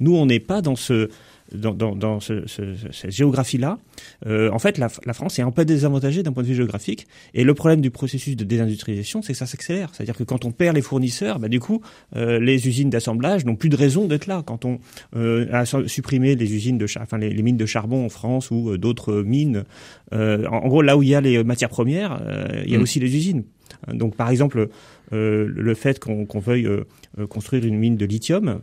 Nous, 0.00 0.14
on 0.14 0.26
n'est 0.26 0.40
pas 0.40 0.60
dans 0.60 0.76
ce 0.76 1.08
dans, 1.52 1.74
dans, 1.74 1.94
dans 1.94 2.20
ce, 2.20 2.46
ce, 2.46 2.74
cette 2.92 3.10
géographie-là, 3.10 3.78
euh, 4.26 4.50
en 4.50 4.58
fait, 4.58 4.78
la, 4.78 4.88
la, 5.04 5.12
France 5.12 5.38
est 5.38 5.42
un 5.42 5.50
peu 5.50 5.64
désavantagée 5.64 6.22
d'un 6.22 6.32
point 6.32 6.42
de 6.42 6.48
vue 6.48 6.54
géographique. 6.54 7.06
Et 7.34 7.44
le 7.44 7.54
problème 7.54 7.80
du 7.80 7.90
processus 7.90 8.36
de 8.36 8.44
désindustrialisation, 8.44 9.22
c'est 9.22 9.32
que 9.32 9.38
ça 9.38 9.46
s'accélère. 9.46 9.90
C'est-à-dire 9.92 10.16
que 10.16 10.24
quand 10.24 10.44
on 10.44 10.52
perd 10.52 10.76
les 10.76 10.82
fournisseurs, 10.82 11.38
bah, 11.38 11.48
du 11.48 11.60
coup, 11.60 11.80
euh, 12.16 12.38
les 12.38 12.66
usines 12.66 12.90
d'assemblage 12.90 13.44
n'ont 13.44 13.56
plus 13.56 13.68
de 13.68 13.76
raison 13.76 14.06
d'être 14.06 14.26
là. 14.26 14.42
Quand 14.44 14.64
on 14.64 14.78
euh, 15.16 15.46
a 15.52 15.64
supprimé 15.64 16.34
les 16.34 16.54
usines 16.54 16.78
de, 16.78 16.86
enfin 17.00 17.18
les, 17.18 17.30
les, 17.30 17.42
mines 17.42 17.56
de 17.56 17.66
charbon 17.66 18.04
en 18.04 18.08
France 18.08 18.50
ou 18.50 18.76
d'autres 18.76 19.22
mines, 19.22 19.64
en, 20.12 20.68
gros, 20.68 20.82
là 20.82 20.96
où 20.96 21.02
il 21.02 21.08
y 21.08 21.14
a 21.14 21.20
les 21.20 21.42
matières 21.44 21.68
premières, 21.68 22.20
il 22.64 22.70
y 22.70 22.74
a 22.74 22.78
mmh. 22.78 22.82
aussi 22.82 23.00
les 23.00 23.14
usines. 23.14 23.44
Donc, 23.92 24.16
par 24.16 24.30
exemple, 24.30 24.68
euh, 25.12 25.46
le 25.48 25.74
fait 25.74 26.00
qu'on 26.00 26.38
veuille 26.38 26.66
euh, 26.66 26.84
euh, 27.18 27.26
construire 27.26 27.64
une 27.64 27.78
mine 27.78 27.96
de 27.96 28.04
lithium 28.04 28.60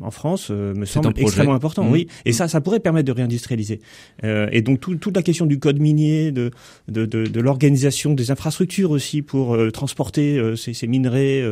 en 0.00 0.10
France 0.10 0.50
me 0.50 0.84
semble 0.84 1.12
extrêmement 1.16 1.54
important. 1.54 1.84
Mmh. 1.84 1.92
Oui, 1.92 2.06
et 2.24 2.32
ça, 2.32 2.48
ça 2.48 2.60
pourrait 2.60 2.80
permettre 2.80 3.06
de 3.06 3.12
réindustrialiser. 3.12 3.80
et 4.22 4.62
donc 4.62 4.80
toute 4.80 5.16
la 5.16 5.22
question 5.22 5.46
du 5.46 5.58
code 5.58 5.78
minier, 5.80 6.32
de 6.32 6.50
de, 6.88 7.06
de, 7.06 7.24
de 7.24 7.40
l'organisation 7.40 8.14
des 8.14 8.30
infrastructures 8.30 8.90
aussi 8.90 9.22
pour 9.22 9.56
transporter 9.72 10.54
ces, 10.56 10.74
ces, 10.74 10.86
minerais, 10.86 11.42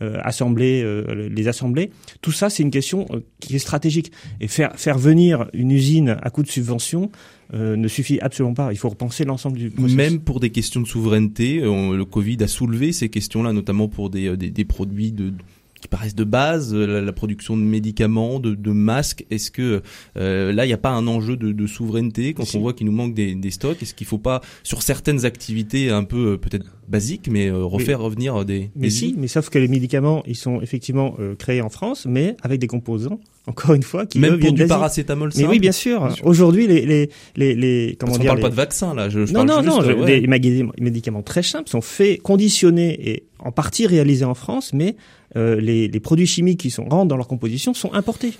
assembler, 0.00 0.84
les 1.30 1.48
assembler. 1.48 1.90
Tout 2.20 2.32
ça, 2.32 2.50
c'est 2.50 2.62
une 2.62 2.70
question 2.70 3.06
qui 3.40 3.56
est 3.56 3.60
stratégique. 3.60 4.12
Et 4.40 4.48
faire 4.48 4.72
faire 4.76 4.98
venir 4.98 5.48
une 5.52 5.70
usine 5.70 6.16
à 6.22 6.30
coût 6.30 6.42
de 6.42 6.48
subvention. 6.48 7.10
Euh, 7.54 7.76
ne 7.76 7.86
suffit 7.86 8.18
absolument 8.20 8.54
pas. 8.54 8.72
Il 8.72 8.78
faut 8.78 8.88
repenser 8.88 9.24
l'ensemble 9.24 9.58
du 9.58 9.68
processus. 9.68 9.94
Même 9.94 10.20
pour 10.20 10.40
des 10.40 10.48
questions 10.48 10.80
de 10.80 10.86
souveraineté, 10.86 11.60
le 11.60 12.02
Covid 12.04 12.38
a 12.40 12.46
soulevé 12.46 12.92
ces 12.92 13.10
questions-là, 13.10 13.52
notamment 13.52 13.71
pour 13.88 14.10
des, 14.10 14.36
des, 14.36 14.50
des 14.50 14.64
produits 14.64 15.12
de 15.12 15.32
qui 15.82 15.88
paraissent 15.88 16.14
de 16.14 16.24
base, 16.24 16.74
la, 16.74 17.12
production 17.12 17.56
de 17.56 17.62
médicaments, 17.62 18.40
de, 18.40 18.54
de 18.54 18.70
masques. 18.70 19.26
Est-ce 19.30 19.50
que 19.50 19.82
là, 20.16 20.64
il 20.64 20.68
n'y 20.68 20.72
a 20.72 20.78
pas 20.78 20.90
un 20.90 21.06
enjeu 21.06 21.36
de, 21.36 21.52
de 21.52 21.66
souveraineté 21.66 22.32
quand 22.32 22.44
on 22.54 22.60
voit 22.60 22.72
qu'il 22.72 22.86
nous 22.86 22.92
manque 22.92 23.14
des, 23.14 23.34
des 23.34 23.50
stocks? 23.50 23.82
Est-ce 23.82 23.94
qu'il 23.94 24.06
ne 24.06 24.08
faut 24.08 24.18
pas, 24.18 24.40
sur 24.62 24.82
certaines 24.82 25.24
activités 25.26 25.90
un 25.90 26.04
peu 26.04 26.38
peut-être 26.38 26.66
basiques, 26.88 27.28
mais 27.30 27.50
refaire 27.50 28.00
revenir 28.00 28.44
des... 28.44 28.70
Mais 28.76 28.90
si, 28.90 29.14
mais 29.18 29.28
sauf 29.28 29.50
que 29.50 29.58
les 29.58 29.68
médicaments, 29.68 30.22
ils 30.26 30.36
sont 30.36 30.60
effectivement 30.62 31.16
créés 31.38 31.60
en 31.60 31.68
France, 31.68 32.06
mais 32.08 32.36
avec 32.42 32.60
des 32.60 32.66
composants 32.66 33.20
encore 33.46 33.74
une 33.74 33.82
fois, 33.82 34.06
qui 34.06 34.20
même 34.20 34.38
pour 34.38 34.52
du 34.52 34.66
paracétamol 34.66 35.30
Mais 35.36 35.46
oui, 35.46 35.58
bien 35.58 35.72
sûr. 35.72 36.08
Aujourd'hui, 36.22 36.66
les 36.66 36.86
les 36.86 37.10
les, 37.34 37.54
les 37.54 37.96
comment 37.98 38.12
Parce 38.12 38.20
dire, 38.20 38.30
parle 38.30 38.40
pas 38.40 38.50
de 38.50 38.54
vaccin 38.54 38.94
là. 38.94 39.08
Je, 39.08 39.26
je 39.26 39.32
non 39.32 39.44
non 39.44 39.62
non, 39.62 39.82
des 39.82 40.26
médicaments 40.80 41.22
très 41.22 41.42
simples 41.42 41.68
sont 41.68 41.80
faits, 41.80 42.22
conditionnés 42.22 43.10
et 43.10 43.24
en 43.40 43.50
partie 43.50 43.86
réalisés 43.86 44.24
en 44.24 44.34
France, 44.34 44.72
mais 44.72 44.94
euh, 45.36 45.60
les, 45.60 45.88
les 45.88 46.00
produits 46.00 46.26
chimiques 46.26 46.60
qui 46.60 46.70
sont 46.70 46.84
rentrent 46.84 47.08
dans 47.08 47.16
leur 47.16 47.28
composition 47.28 47.74
sont 47.74 47.92
importés. 47.92 48.34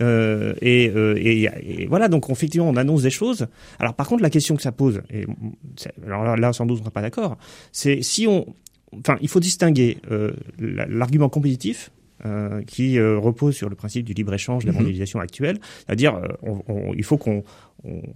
Euh, 0.00 0.54
et, 0.60 0.90
euh, 0.94 1.14
et, 1.16 1.48
et, 1.66 1.86
voilà, 1.86 2.08
donc 2.08 2.28
effectivement, 2.28 2.68
on 2.68 2.76
annonce 2.76 3.02
des 3.02 3.10
choses. 3.10 3.46
Alors 3.78 3.94
par 3.94 4.06
contre, 4.08 4.22
la 4.22 4.30
question 4.30 4.56
que 4.56 4.62
ça 4.62 4.72
pose, 4.72 5.02
et 5.12 5.24
alors 6.04 6.36
là, 6.36 6.52
sans 6.52 6.66
doute, 6.66 6.78
on 6.78 6.82
sera 6.82 6.90
pas 6.90 7.02
d'accord, 7.02 7.38
c'est 7.72 8.02
si 8.02 8.26
on, 8.26 8.46
enfin, 8.98 9.16
il 9.20 9.28
faut 9.28 9.40
distinguer 9.40 9.98
l'argument 10.58 11.28
compétitif 11.28 11.90
euh, 12.24 12.62
qui 12.62 12.98
euh, 12.98 13.18
repose 13.18 13.54
sur 13.54 13.68
le 13.68 13.74
principe 13.74 14.06
du 14.06 14.14
libre-échange, 14.14 14.62
de 14.62 14.68
la 14.68 14.72
mhm. 14.72 14.78
mondialisation 14.78 15.20
actuelle. 15.20 15.58
C'est-à-dire, 15.84 16.14
euh, 16.14 16.92
il 16.96 17.04
faut 17.04 17.18
qu'on 17.18 17.44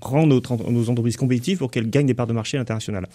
rende 0.01 0.31
nos 0.31 0.91
entreprises 0.91 1.19
compétitives 1.19 1.59
pour 1.59 1.71
qu'elles 1.71 1.91
gagnent 1.91 2.07
des 2.07 2.15
parts 2.15 2.27
de 2.27 2.33
marché 2.33 2.57
internationales. 2.57 3.07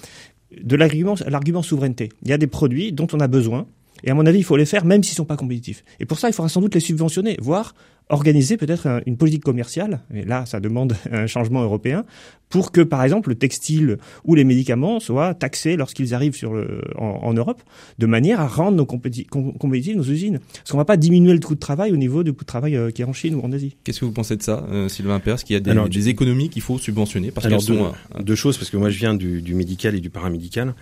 De 0.62 0.75
l'argument, 0.75 1.15
l'argument 1.27 1.63
souveraineté. 1.63 2.10
Il 2.22 2.29
y 2.29 2.34
a 2.34 2.38
des 2.38 2.45
produits 2.45 2.91
dont 2.91 3.07
on 3.13 3.19
a 3.19 3.27
besoin, 3.27 3.65
et 4.05 4.12
à 4.12 4.13
mon 4.13 4.25
avis, 4.25 4.38
il 4.38 4.43
faut 4.43 4.55
les 4.55 4.65
faire 4.65 4.85
même 4.85 5.03
s'ils 5.03 5.15
sont 5.15 5.25
pas 5.25 5.35
compétitifs. 5.35 5.83
Et 6.00 6.05
pour 6.05 6.19
ça, 6.19 6.29
il 6.29 6.33
faudra 6.33 6.47
sans 6.47 6.62
doute 6.62 6.75
les 6.75 6.79
subventionner, 6.79 7.38
voire 7.41 7.74
organiser 8.09 8.57
peut-être 8.57 9.01
une 9.07 9.17
politique 9.17 9.43
commerciale, 9.43 10.01
et 10.13 10.24
là 10.24 10.45
ça 10.45 10.59
demande 10.59 10.95
un 11.12 11.27
changement 11.27 11.63
européen, 11.63 12.05
pour 12.50 12.71
que 12.71 12.81
par 12.81 13.03
exemple 13.03 13.29
le 13.29 13.35
textile 13.35 13.97
ou 14.24 14.35
les 14.35 14.43
médicaments 14.43 15.00
soient 15.00 15.33
taxés 15.33 15.75
lorsqu'ils 15.75 16.13
arrivent 16.13 16.35
sur 16.35 16.53
le, 16.53 16.81
en, 16.97 17.33
Europe, 17.33 17.63
de 17.97 18.05
manière 18.05 18.39
à 18.39 18.47
rendre 18.47 18.77
nos 18.77 18.85
compétitifs 18.85 19.95
nos 19.95 20.03
usines. 20.03 20.39
Parce 20.53 20.71
qu'on 20.71 20.77
va 20.77 20.85
pas 20.85 20.97
diminuer 20.97 21.33
le 21.33 21.39
coût 21.39 21.55
de 21.55 21.59
travail 21.59 21.91
au 21.91 21.97
niveau 21.97 22.24
du 22.24 22.33
coût 22.33 22.43
de 22.43 22.47
travail 22.47 22.75
euh, 22.75 22.91
qui 22.91 23.01
est 23.01 23.05
en 23.05 23.13
Chine 23.13 23.35
ou 23.35 23.41
en 23.41 23.51
Asie. 23.51 23.75
Qu'est-ce 23.83 24.00
que 24.00 24.05
vous 24.05 24.12
pensez 24.12 24.35
de 24.35 24.43
ça, 24.43 24.65
euh, 24.69 24.88
Sylvain 24.88 25.19
Perce, 25.19 25.43
qu'il 25.43 25.55
y 25.55 25.57
a 25.57 25.59
des, 25.59 25.89
des 25.89 26.09
économies 26.09 26.50
qu'il 26.50 26.62
faut 26.62 26.77
subventionner 26.77 27.31
parce 27.31 27.47
alors, 27.47 27.59
deux, 27.59 27.77
sont, 27.77 27.85
euh, 27.85 28.21
deux 28.21 28.35
choses, 28.35 28.57
parce 28.57 28.69
que 28.69 28.77
moi 28.77 28.91
je 28.91 29.00
viens 29.00 29.15
du, 29.15 29.41
du 29.41 29.55
médical 29.55 29.95
et 29.95 30.00
du 30.00 30.12
paramédical. 30.12 30.75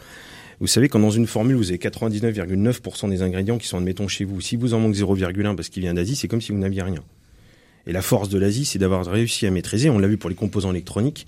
Vous 0.59 0.67
savez, 0.67 0.89
quand 0.89 0.99
dans 0.99 1.11
une 1.11 1.27
formule, 1.27 1.55
vous 1.55 1.69
avez 1.69 1.77
99,9% 1.77 3.09
des 3.09 3.21
ingrédients 3.21 3.57
qui 3.57 3.67
sont, 3.67 3.77
admettons, 3.77 4.07
chez 4.07 4.25
vous, 4.25 4.41
si 4.41 4.55
vous 4.55 4.73
en 4.73 4.79
manque 4.79 4.95
0,1 4.95 5.55
parce 5.55 5.69
qu'il 5.69 5.81
vient 5.81 5.93
d'Asie, 5.93 6.15
c'est 6.15 6.27
comme 6.27 6.41
si 6.41 6.51
vous 6.51 6.57
n'aviez 6.57 6.81
rien. 6.81 7.03
Et 7.85 7.91
la 7.91 8.01
force 8.01 8.29
de 8.29 8.37
l'Asie, 8.37 8.65
c'est 8.65 8.79
d'avoir 8.79 9.05
réussi 9.05 9.45
à 9.45 9.51
maîtriser. 9.51 9.89
On 9.89 9.99
l'a 9.99 10.07
vu 10.07 10.17
pour 10.17 10.29
les 10.29 10.35
composants 10.35 10.71
électroniques. 10.71 11.27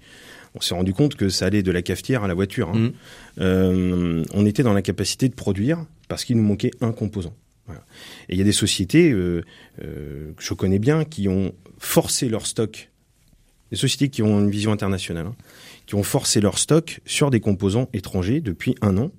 On 0.54 0.62
s'est 0.62 0.74
rendu 0.74 0.94
compte 0.94 1.16
que 1.16 1.28
ça 1.28 1.46
allait 1.46 1.64
de 1.64 1.72
la 1.72 1.82
cafetière 1.82 2.24
à 2.24 2.28
la 2.28 2.34
voiture. 2.34 2.70
Hein. 2.70 2.78
Mmh. 2.78 2.92
Euh, 3.42 4.24
on 4.34 4.46
était 4.46 4.64
dans 4.64 4.74
la 4.74 4.82
capacité 4.82 5.28
de 5.28 5.34
produire 5.34 5.86
parce 6.08 6.24
qu'il 6.24 6.38
nous 6.38 6.44
manquait 6.44 6.72
un 6.80 6.94
composant. 6.94 7.34
Voilà. 7.66 7.84
Et 8.30 8.36
il 8.36 8.38
y 8.38 8.42
a 8.42 8.46
des 8.46 8.52
sociétés 8.52 9.12
euh, 9.12 9.44
euh, 9.84 10.32
que 10.34 10.44
je 10.44 10.54
connais 10.54 10.80
bien 10.80 11.04
qui 11.04 11.28
ont 11.28 11.54
forcé 11.78 12.30
leur 12.30 12.48
stock, 12.48 12.90
sociétés 13.76 14.10
qui 14.10 14.24
ont 14.24 14.40
une 14.40 14.50
vision 14.50 14.72
internationale, 14.72 15.28
hein, 15.28 15.36
qui 15.86 15.96
ont 15.96 16.04
forcé 16.04 16.42
leur 16.42 16.58
stock 16.58 17.02
sur 17.06 17.30
des 17.30 17.40
composants 17.40 17.90
étrangers 17.94 18.42
depuis 18.42 18.76
un 18.82 18.98
an 18.98 19.12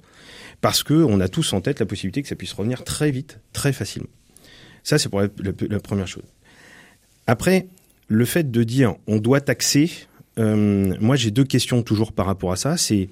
parce 0.61 0.83
qu'on 0.83 1.21
a 1.21 1.29
tous 1.29 1.53
en 1.53 1.61
tête 1.61 1.81
la 1.81 1.87
possibilité 1.87 2.23
que 2.23 2.29
ça 2.29 2.35
puisse 2.35 2.53
revenir 2.53 2.85
très 2.85 3.11
vite, 3.11 3.41
très 3.53 3.73
facilement. 3.73 4.09
Ça, 4.83 4.99
c'est 4.99 5.09
pour 5.09 5.21
la, 5.21 5.81
première 5.81 6.09
chose. 6.09 6.25
Après, 7.27 7.67
le 8.09 8.25
fait 8.25 8.51
de 8.51 8.63
dire 8.63 8.95
on 9.07 9.19
doit 9.19 9.41
taxer, 9.41 9.91
euh, 10.39 10.95
moi 11.01 11.17
j'ai 11.17 11.31
deux 11.31 11.45
questions 11.45 11.83
toujours 11.83 12.13
par 12.13 12.27
rapport 12.27 12.53
à 12.53 12.57
ça. 12.57 12.77
C'est 12.77 13.09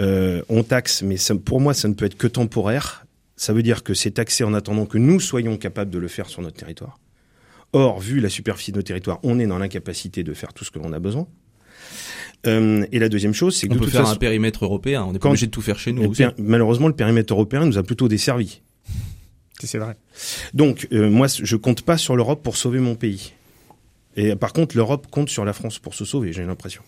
euh, 0.00 0.42
on 0.48 0.62
taxe, 0.62 1.02
mais 1.02 1.16
pour 1.44 1.60
moi 1.60 1.72
ça 1.74 1.88
ne 1.88 1.94
peut 1.94 2.04
être 2.04 2.16
que 2.16 2.26
temporaire. 2.26 3.06
Ça 3.36 3.52
veut 3.52 3.62
dire 3.62 3.84
que 3.84 3.94
c'est 3.94 4.10
taxé 4.12 4.42
en 4.42 4.54
attendant 4.54 4.86
que 4.86 4.98
nous 4.98 5.20
soyons 5.20 5.56
capables 5.56 5.90
de 5.90 5.98
le 5.98 6.08
faire 6.08 6.28
sur 6.28 6.42
notre 6.42 6.56
territoire. 6.56 6.98
Or, 7.72 8.00
vu 8.00 8.20
la 8.20 8.28
superficie 8.28 8.72
de 8.72 8.76
nos 8.76 8.82
territoires, 8.82 9.20
on 9.22 9.38
est 9.38 9.46
dans 9.46 9.58
l'incapacité 9.58 10.22
de 10.22 10.32
faire 10.32 10.52
tout 10.52 10.64
ce 10.64 10.70
que 10.70 10.78
l'on 10.78 10.92
a 10.92 10.98
besoin. 10.98 11.26
Euh, 12.46 12.86
et 12.92 12.98
la 12.98 13.08
deuxième 13.08 13.34
chose, 13.34 13.56
c'est 13.56 13.68
que 13.68 13.74
on 13.74 13.78
peut 13.78 13.86
faire 13.86 14.08
un 14.08 14.16
périmètre 14.16 14.64
européen. 14.64 15.04
On 15.04 15.12
n'est 15.12 15.18
pas 15.18 15.28
obligé 15.28 15.46
de 15.46 15.50
tout 15.50 15.60
faire 15.60 15.78
chez 15.78 15.92
nous. 15.92 16.04
Aussi. 16.04 16.24
Malheureusement, 16.38 16.88
le 16.88 16.94
périmètre 16.94 17.32
européen 17.32 17.64
nous 17.64 17.78
a 17.78 17.82
plutôt 17.82 18.08
desservi. 18.08 18.62
C'est 19.60 19.78
vrai. 19.78 19.96
Donc, 20.54 20.86
euh, 20.92 21.10
moi, 21.10 21.26
je 21.28 21.56
compte 21.56 21.82
pas 21.82 21.98
sur 21.98 22.14
l'Europe 22.14 22.42
pour 22.42 22.56
sauver 22.56 22.78
mon 22.78 22.94
pays. 22.94 23.32
Et 24.16 24.34
par 24.34 24.52
contre, 24.52 24.76
l'Europe 24.76 25.06
compte 25.10 25.28
sur 25.28 25.44
la 25.44 25.52
France 25.52 25.78
pour 25.78 25.94
se 25.94 26.04
sauver, 26.04 26.32
j'ai 26.32 26.44
l'impression. 26.44 26.82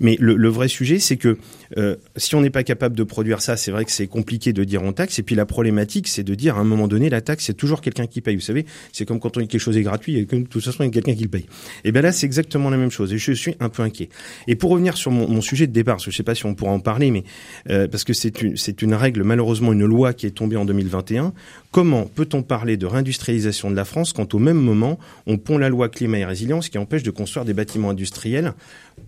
Mais 0.00 0.16
le, 0.18 0.48
vrai 0.48 0.68
sujet, 0.68 0.98
c'est 0.98 1.18
que 1.18 1.36
euh, 1.76 1.96
si 2.16 2.34
on 2.34 2.40
n'est 2.40 2.50
pas 2.50 2.62
capable 2.62 2.96
de 2.96 3.02
produire 3.02 3.42
ça, 3.42 3.56
c'est 3.56 3.70
vrai 3.70 3.84
que 3.84 3.90
c'est 3.90 4.06
compliqué 4.06 4.54
de 4.54 4.64
dire 4.64 4.82
on 4.82 4.92
taxe. 4.92 5.18
Et 5.18 5.22
puis 5.22 5.34
la 5.34 5.44
problématique, 5.44 6.08
c'est 6.08 6.22
de 6.22 6.34
dire 6.34 6.56
à 6.56 6.60
un 6.60 6.64
moment 6.64 6.88
donné, 6.88 7.10
la 7.10 7.20
taxe, 7.20 7.44
c'est 7.44 7.54
toujours 7.54 7.82
quelqu'un 7.82 8.06
qui 8.06 8.22
paye. 8.22 8.36
Vous 8.36 8.40
savez, 8.40 8.64
c'est 8.92 9.04
comme 9.04 9.20
quand 9.20 9.36
on 9.36 9.40
dit 9.40 9.48
quelque 9.48 9.60
chose 9.60 9.76
est 9.76 9.82
gratuit 9.82 10.16
et 10.16 10.24
que 10.24 10.36
de 10.36 10.46
toute 10.46 10.64
façon, 10.64 10.82
il 10.82 10.86
y 10.86 10.88
a 10.88 10.92
quelqu'un 10.92 11.14
qui 11.14 11.24
le 11.24 11.28
paye. 11.28 11.46
Et 11.84 11.92
bien 11.92 12.00
là, 12.00 12.10
c'est 12.10 12.26
exactement 12.26 12.70
la 12.70 12.78
même 12.78 12.90
chose. 12.90 13.12
Et 13.12 13.18
je 13.18 13.32
suis 13.32 13.54
un 13.60 13.68
peu 13.68 13.82
inquiet. 13.82 14.08
Et 14.46 14.56
pour 14.56 14.70
revenir 14.70 14.96
sur 14.96 15.10
mon, 15.10 15.42
sujet 15.42 15.66
de 15.66 15.72
départ, 15.72 15.98
je 15.98 16.10
sais 16.10 16.22
pas 16.22 16.34
si 16.34 16.46
on 16.46 16.54
pourra 16.54 16.70
en 16.72 16.80
parler, 16.80 17.10
mais 17.10 17.24
euh, 17.68 17.88
parce 17.88 18.04
que 18.04 18.12
c'est 18.12 18.82
une 18.82 18.94
règle, 18.94 19.24
malheureusement, 19.24 19.72
une 19.72 19.84
loi 19.84 20.14
qui 20.14 20.26
est 20.26 20.30
tombée 20.30 20.56
en 20.56 20.64
2021. 20.64 21.34
Comment 21.70 22.04
peut-on 22.04 22.42
parler 22.42 22.76
de 22.76 22.86
réindustrialisation 22.86 23.70
de 23.70 23.76
la 23.76 23.84
France 23.84 24.12
quand 24.12 24.34
au 24.34 24.38
même 24.38 24.58
moment, 24.58 24.98
on 25.26 25.38
pond 25.38 25.58
la 25.58 25.68
loi 25.68 25.88
climat 25.88 26.18
et 26.18 26.24
résilience 26.24 26.51
qui 26.60 26.78
empêche 26.78 27.02
de 27.02 27.10
construire 27.10 27.44
des 27.44 27.54
bâtiments 27.54 27.90
industriels 27.90 28.52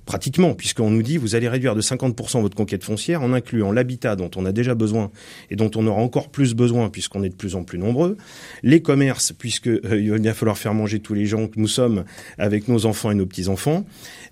pratiquement, 0.06 0.54
puisqu'on 0.54 0.90
nous 0.90 1.02
dit 1.02 1.16
vous 1.16 1.34
allez 1.34 1.48
réduire 1.48 1.74
de 1.74 1.80
50% 1.80 2.40
votre 2.40 2.56
conquête 2.56 2.84
foncière 2.84 3.22
en 3.22 3.32
incluant 3.32 3.72
l'habitat 3.72 4.16
dont 4.16 4.30
on 4.36 4.44
a 4.44 4.52
déjà 4.52 4.74
besoin 4.74 5.10
et 5.50 5.56
dont 5.56 5.70
on 5.76 5.86
aura 5.86 6.00
encore 6.00 6.30
plus 6.30 6.54
besoin 6.54 6.88
puisqu'on 6.90 7.22
est 7.22 7.28
de 7.28 7.34
plus 7.34 7.54
en 7.54 7.64
plus 7.64 7.78
nombreux, 7.78 8.16
les 8.62 8.82
commerces, 8.82 9.32
puisque 9.32 9.68
euh, 9.68 9.80
il 10.00 10.10
va 10.10 10.18
bien 10.18 10.34
falloir 10.34 10.58
faire 10.58 10.74
manger 10.74 11.00
tous 11.00 11.14
les 11.14 11.26
gens 11.26 11.46
que 11.46 11.58
nous 11.58 11.68
sommes 11.68 12.04
avec 12.38 12.68
nos 12.68 12.86
enfants 12.86 13.10
et 13.10 13.14
nos 13.14 13.26
petits-enfants, 13.26 13.84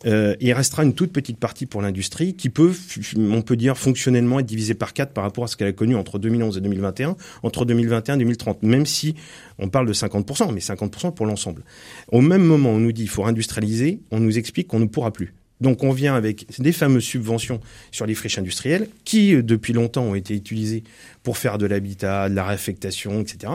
euh, 0.07 0.35
il 0.41 0.53
restera 0.53 0.85
une 0.85 0.95
toute 0.95 1.13
petite 1.13 1.39
partie 1.39 1.67
pour 1.67 1.83
l'industrie 1.83 2.35
qui 2.35 2.49
peut, 2.49 2.73
on 3.17 3.43
peut 3.43 3.57
dire, 3.57 3.77
fonctionnellement 3.79 4.41
être 4.41 4.47
divisée 4.47 4.75
par 4.75 4.93
quatre 4.93 5.13
par 5.13 5.25
rapport 5.25 5.45
à 5.45 5.47
ce 5.47 5.57
qu'elle 5.57 5.69
a 5.69 5.73
connu 5.73 5.97
entre 5.97 6.19
2011 6.19 6.59
et 6.59 6.61
2021, 6.61 7.17
entre 7.43 7.65
2021 7.65 8.15
et 8.15 8.19
2030, 8.19 8.63
même 8.63 8.87
si 8.87 9.15
on 9.59 9.69
parle 9.69 9.87
de 9.87 9.93
50%, 9.93 10.53
mais 10.53 10.61
50% 10.61 11.15
pour 11.15 11.27
l'ensemble. 11.27 11.63
Au 12.11 12.21
même 12.21 12.43
moment, 12.43 12.71
on 12.71 12.81
nous 12.81 12.93
dit 12.93 13.02
il 13.03 13.09
faut 13.09 13.25
industrialiser, 13.25 14.01
on 14.11 14.21
nous 14.21 14.39
explique 14.39 14.69
qu'on 14.69 14.81
ne 14.81 14.87
pourra 14.87 15.13
plus. 15.13 15.35
Donc 15.63 15.85
on 15.85 15.93
vient 15.93 16.17
avec 16.17 16.47
des 16.59 16.73
fameuses 16.73 17.05
subventions 17.05 17.61
sur 17.93 18.05
les 18.05 18.15
friches 18.15 18.39
industrielles 18.39 18.89
qui, 19.05 19.35
euh, 19.35 19.43
depuis 19.43 19.73
longtemps, 19.73 20.03
ont 20.03 20.17
été 20.17 20.35
utilisées 20.35 20.83
pour 21.23 21.39
faire 21.39 21.57
de 21.57 21.67
l'habitat, 21.67 22.29
de 22.29 22.35
la 22.35 22.45
réaffectation, 22.45 23.21
etc. 23.21 23.53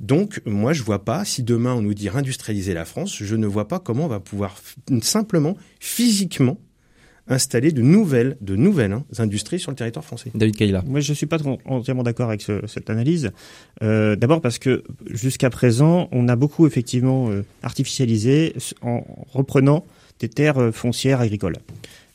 Donc 0.00 0.42
moi, 0.44 0.74
je 0.74 0.82
vois 0.82 1.04
pas, 1.04 1.24
si 1.24 1.42
demain 1.42 1.74
on 1.74 1.80
nous 1.80 1.94
dit 1.94 2.10
réindustrialiser 2.10 2.74
la 2.74 2.84
France, 2.84 3.16
je 3.22 3.36
ne 3.36 3.46
vois 3.46 3.68
pas 3.68 3.78
comment 3.78 4.04
on 4.04 4.08
va 4.08 4.20
pouvoir 4.20 4.60
simplement, 5.00 5.56
physiquement, 5.80 6.58
installer 7.30 7.72
de 7.72 7.80
nouvelles, 7.80 8.36
de 8.40 8.56
nouvelles 8.56 8.92
hein, 8.92 9.04
industries 9.18 9.60
sur 9.60 9.70
le 9.70 9.76
territoire 9.76 10.04
français. 10.04 10.30
David 10.34 10.56
Kayla. 10.56 10.82
Moi, 10.86 11.00
je 11.00 11.12
suis 11.12 11.26
pas 11.26 11.38
entièrement 11.64 12.02
d'accord 12.02 12.28
avec 12.28 12.44
cette 12.66 12.90
analyse. 12.90 13.30
Euh, 13.82 14.16
D'abord 14.16 14.40
parce 14.40 14.58
que 14.58 14.82
jusqu'à 15.06 15.50
présent, 15.50 16.08
on 16.12 16.28
a 16.28 16.36
beaucoup 16.36 16.66
effectivement 16.66 17.30
euh, 17.30 17.44
artificialisé 17.62 18.54
en 18.82 19.04
reprenant 19.32 19.84
des 20.18 20.28
terres 20.28 20.58
euh, 20.58 20.72
foncières 20.72 21.20
agricoles. 21.20 21.56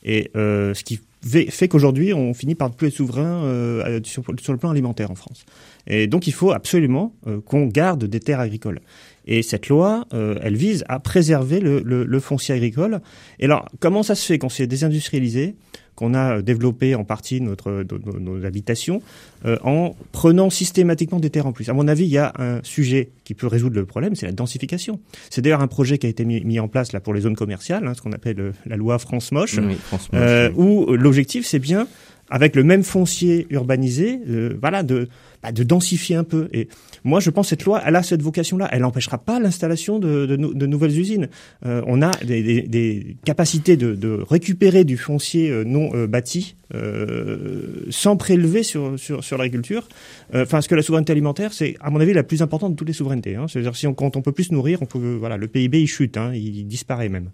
Et 0.04 0.30
euh, 0.36 0.72
ce 0.72 0.84
qui 0.84 1.00
fait 1.26 1.68
qu'aujourd'hui, 1.68 2.14
on 2.14 2.32
finit 2.32 2.54
par 2.54 2.68
ne 2.70 2.74
plus 2.74 2.88
être 2.88 2.94
souverain 2.94 3.42
euh, 3.44 4.00
sur, 4.04 4.22
sur, 4.40 4.52
le 4.52 4.58
plan 4.58 4.70
alimentaire 4.70 5.10
en 5.10 5.16
France. 5.16 5.44
Et 5.88 6.06
donc, 6.06 6.26
il 6.26 6.32
faut 6.32 6.52
absolument 6.52 7.12
euh, 7.26 7.40
qu'on 7.40 7.66
garde 7.66 8.04
des 8.04 8.20
terres 8.20 8.40
agricoles. 8.40 8.80
Et 9.26 9.42
cette 9.42 9.68
loi, 9.68 10.06
euh, 10.14 10.38
elle 10.42 10.56
vise 10.56 10.84
à 10.88 11.00
préserver 11.00 11.60
le, 11.60 11.80
le, 11.80 12.04
le, 12.04 12.20
foncier 12.20 12.54
agricole. 12.54 13.00
Et 13.38 13.46
alors, 13.46 13.68
comment 13.80 14.02
ça 14.02 14.14
se 14.14 14.24
fait 14.24 14.38
qu'on 14.38 14.48
s'est 14.48 14.66
désindustrialisé 14.66 15.56
qu'on 15.96 16.14
a 16.14 16.42
développé 16.42 16.94
en 16.94 17.04
partie 17.04 17.40
notre, 17.40 17.84
nos, 17.90 18.20
nos 18.20 18.44
habitations 18.44 19.02
euh, 19.46 19.56
en 19.64 19.96
prenant 20.12 20.50
systématiquement 20.50 21.18
des 21.18 21.30
terres 21.30 21.46
en 21.46 21.52
plus? 21.52 21.68
À 21.68 21.72
mon 21.72 21.88
avis, 21.88 22.04
il 22.04 22.10
y 22.10 22.18
a 22.18 22.32
un 22.38 22.60
sujet 22.62 23.10
qui 23.24 23.34
peut 23.34 23.46
résoudre 23.46 23.74
le 23.74 23.86
problème, 23.86 24.14
c'est 24.14 24.26
la 24.26 24.32
densification. 24.32 25.00
C'est 25.30 25.40
d'ailleurs 25.40 25.62
un 25.62 25.68
projet 25.68 25.98
qui 25.98 26.06
a 26.06 26.10
été 26.10 26.24
mis, 26.24 26.44
mis, 26.44 26.60
en 26.60 26.68
place 26.68 26.92
là 26.92 27.00
pour 27.00 27.14
les 27.14 27.22
zones 27.22 27.34
commerciales, 27.34 27.86
hein, 27.86 27.94
ce 27.94 28.02
qu'on 28.02 28.12
appelle 28.12 28.38
euh, 28.38 28.52
la 28.66 28.76
loi 28.76 28.98
France 28.98 29.32
Moche, 29.32 29.58
oui, 29.58 29.74
France 29.74 30.12
Moche 30.12 30.22
euh, 30.22 30.50
où 30.54 30.92
l'objectif 30.94 31.46
c'est 31.46 31.58
bien 31.58 31.88
avec 32.30 32.56
le 32.56 32.64
même 32.64 32.82
foncier 32.82 33.46
urbanisé, 33.50 34.20
euh, 34.28 34.56
voilà, 34.60 34.82
de, 34.82 35.08
bah, 35.42 35.52
de 35.52 35.62
densifier 35.62 36.16
un 36.16 36.24
peu. 36.24 36.48
Et 36.52 36.68
moi, 37.04 37.20
je 37.20 37.30
pense 37.30 37.46
que 37.46 37.50
cette 37.50 37.64
loi, 37.64 37.80
elle 37.86 37.94
a 37.94 38.02
cette 38.02 38.22
vocation-là. 38.22 38.68
Elle 38.72 38.82
n'empêchera 38.82 39.18
pas 39.18 39.38
l'installation 39.38 39.98
de, 39.98 40.26
de, 40.26 40.36
de, 40.36 40.66
nouvelles 40.66 40.98
usines. 40.98 41.28
Euh, 41.64 41.82
on 41.86 42.02
a 42.02 42.10
des, 42.24 42.42
des, 42.42 42.62
des 42.62 43.16
capacités 43.24 43.76
de, 43.76 43.94
de, 43.94 44.24
récupérer 44.28 44.84
du 44.84 44.96
foncier 44.96 45.50
euh, 45.50 45.64
non 45.64 45.90
euh, 45.94 46.06
bâti 46.06 46.56
euh, 46.74 47.84
sans 47.90 48.16
prélever 48.16 48.64
sur, 48.64 48.98
sur, 48.98 49.22
sur 49.22 49.38
l'agriculture. 49.38 49.88
Enfin, 50.34 50.46
parce 50.56 50.66
que 50.66 50.74
la 50.74 50.82
souveraineté 50.82 51.12
alimentaire, 51.12 51.52
c'est, 51.52 51.76
à 51.80 51.90
mon 51.90 52.00
avis, 52.00 52.12
la 52.12 52.24
plus 52.24 52.42
importante 52.42 52.72
de 52.72 52.76
toutes 52.76 52.88
les 52.88 52.94
souverainetés. 52.94 53.36
Hein. 53.36 53.46
C'est-à-dire, 53.48 53.76
si 53.76 53.86
on, 53.86 53.94
quand 53.94 54.16
on 54.16 54.22
peut 54.22 54.32
plus 54.32 54.44
se 54.44 54.54
nourrir, 54.54 54.82
on 54.82 54.86
peut, 54.86 55.14
voilà, 55.14 55.36
le 55.36 55.46
PIB, 55.46 55.82
il 55.82 55.86
chute, 55.86 56.16
hein, 56.16 56.32
il 56.34 56.66
disparaît 56.66 57.08
même. 57.08 57.30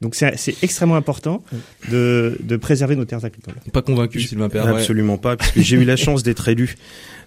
Donc 0.00 0.14
c'est 0.14 0.62
extrêmement 0.62 0.96
important 0.96 1.44
de, 1.90 2.38
de, 2.42 2.56
préserver 2.56 2.96
nos 2.96 3.04
terres 3.04 3.24
agricoles. 3.24 3.54
Pas 3.72 3.82
convaincu, 3.82 4.20
Sylvain 4.20 4.48
Père 4.48 4.66
Absolument 4.66 5.18
pas, 5.18 5.36
puisque 5.36 5.60
j'ai 5.60 5.76
eu 5.76 5.84
la 5.84 5.96
chance 5.96 6.22
d'être 6.22 6.48
élu 6.48 6.76